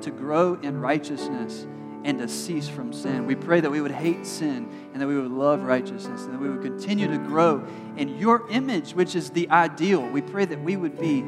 to 0.00 0.10
grow 0.10 0.54
in 0.54 0.80
righteousness 0.80 1.68
and 2.04 2.18
to 2.18 2.28
cease 2.28 2.68
from 2.68 2.92
sin. 2.92 3.26
We 3.26 3.34
pray 3.34 3.60
that 3.60 3.70
we 3.70 3.80
would 3.80 3.90
hate 3.90 4.26
sin 4.26 4.68
and 4.92 5.02
that 5.02 5.06
we 5.06 5.20
would 5.20 5.30
love 5.30 5.62
righteousness 5.62 6.22
and 6.24 6.34
that 6.34 6.40
we 6.40 6.48
would 6.48 6.62
continue 6.62 7.08
to 7.08 7.18
grow 7.18 7.66
in 7.96 8.18
your 8.18 8.48
image, 8.50 8.94
which 8.94 9.14
is 9.14 9.30
the 9.30 9.50
ideal. 9.50 10.06
We 10.08 10.22
pray 10.22 10.44
that 10.46 10.62
we 10.62 10.76
would 10.76 10.98
be 10.98 11.24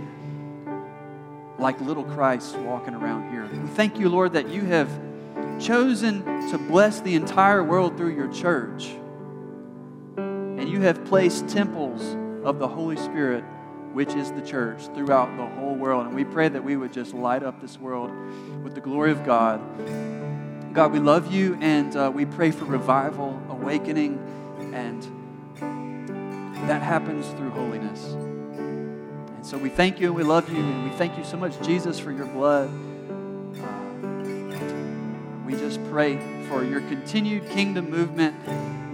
like 1.58 1.80
little 1.80 2.04
Christ 2.04 2.56
walking 2.56 2.94
around 2.94 3.30
here. 3.30 3.46
We 3.46 3.68
thank 3.68 3.98
you, 3.98 4.08
Lord, 4.08 4.32
that 4.32 4.48
you 4.48 4.62
have 4.62 4.88
chosen 5.60 6.24
to 6.50 6.58
bless 6.58 7.00
the 7.00 7.14
entire 7.14 7.62
world 7.62 7.96
through 7.96 8.14
your 8.16 8.32
church. 8.32 8.88
And 10.16 10.68
you 10.68 10.80
have 10.82 11.04
placed 11.04 11.48
temples 11.48 12.16
of 12.44 12.58
the 12.58 12.68
Holy 12.68 12.96
Spirit, 12.96 13.44
which 13.92 14.14
is 14.14 14.32
the 14.32 14.42
church, 14.42 14.86
throughout 14.94 15.36
the 15.36 15.46
whole 15.46 15.74
world. 15.74 16.06
And 16.06 16.14
we 16.14 16.24
pray 16.24 16.48
that 16.48 16.64
we 16.64 16.76
would 16.76 16.92
just 16.92 17.14
light 17.14 17.42
up 17.42 17.60
this 17.60 17.78
world 17.78 18.10
with 18.64 18.74
the 18.74 18.80
glory 18.80 19.12
of 19.12 19.24
God. 19.24 19.60
God, 20.72 20.92
we 20.92 21.00
love 21.00 21.30
you 21.30 21.58
and 21.60 21.94
uh, 21.94 22.10
we 22.14 22.24
pray 22.24 22.50
for 22.50 22.64
revival, 22.64 23.38
awakening, 23.50 24.18
and 24.72 25.02
that 26.66 26.80
happens 26.80 27.28
through 27.32 27.50
holiness. 27.50 28.04
And 28.04 29.44
so 29.44 29.58
we 29.58 29.68
thank 29.68 30.00
you 30.00 30.06
and 30.06 30.16
we 30.16 30.22
love 30.22 30.50
you 30.50 30.60
and 30.60 30.90
we 30.90 30.96
thank 30.96 31.18
you 31.18 31.24
so 31.24 31.36
much, 31.36 31.60
Jesus, 31.60 31.98
for 31.98 32.10
your 32.10 32.26
blood. 32.26 32.70
Uh, 33.60 33.82
we 35.44 35.52
just 35.52 35.78
pray 35.90 36.16
for 36.48 36.64
your 36.64 36.80
continued 36.82 37.50
kingdom 37.50 37.90
movement 37.90 38.34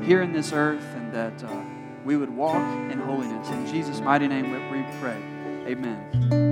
here 0.04 0.22
in 0.22 0.32
this 0.32 0.52
earth 0.52 0.84
and 0.96 1.12
that 1.12 1.44
uh, 1.44 1.62
we 2.04 2.16
would 2.16 2.34
walk 2.34 2.62
in 2.90 2.98
holiness. 2.98 3.48
In 3.50 3.66
Jesus' 3.68 4.00
mighty 4.00 4.26
name 4.26 4.50
we 4.50 4.82
pray. 5.00 5.22
Amen. 5.70 6.47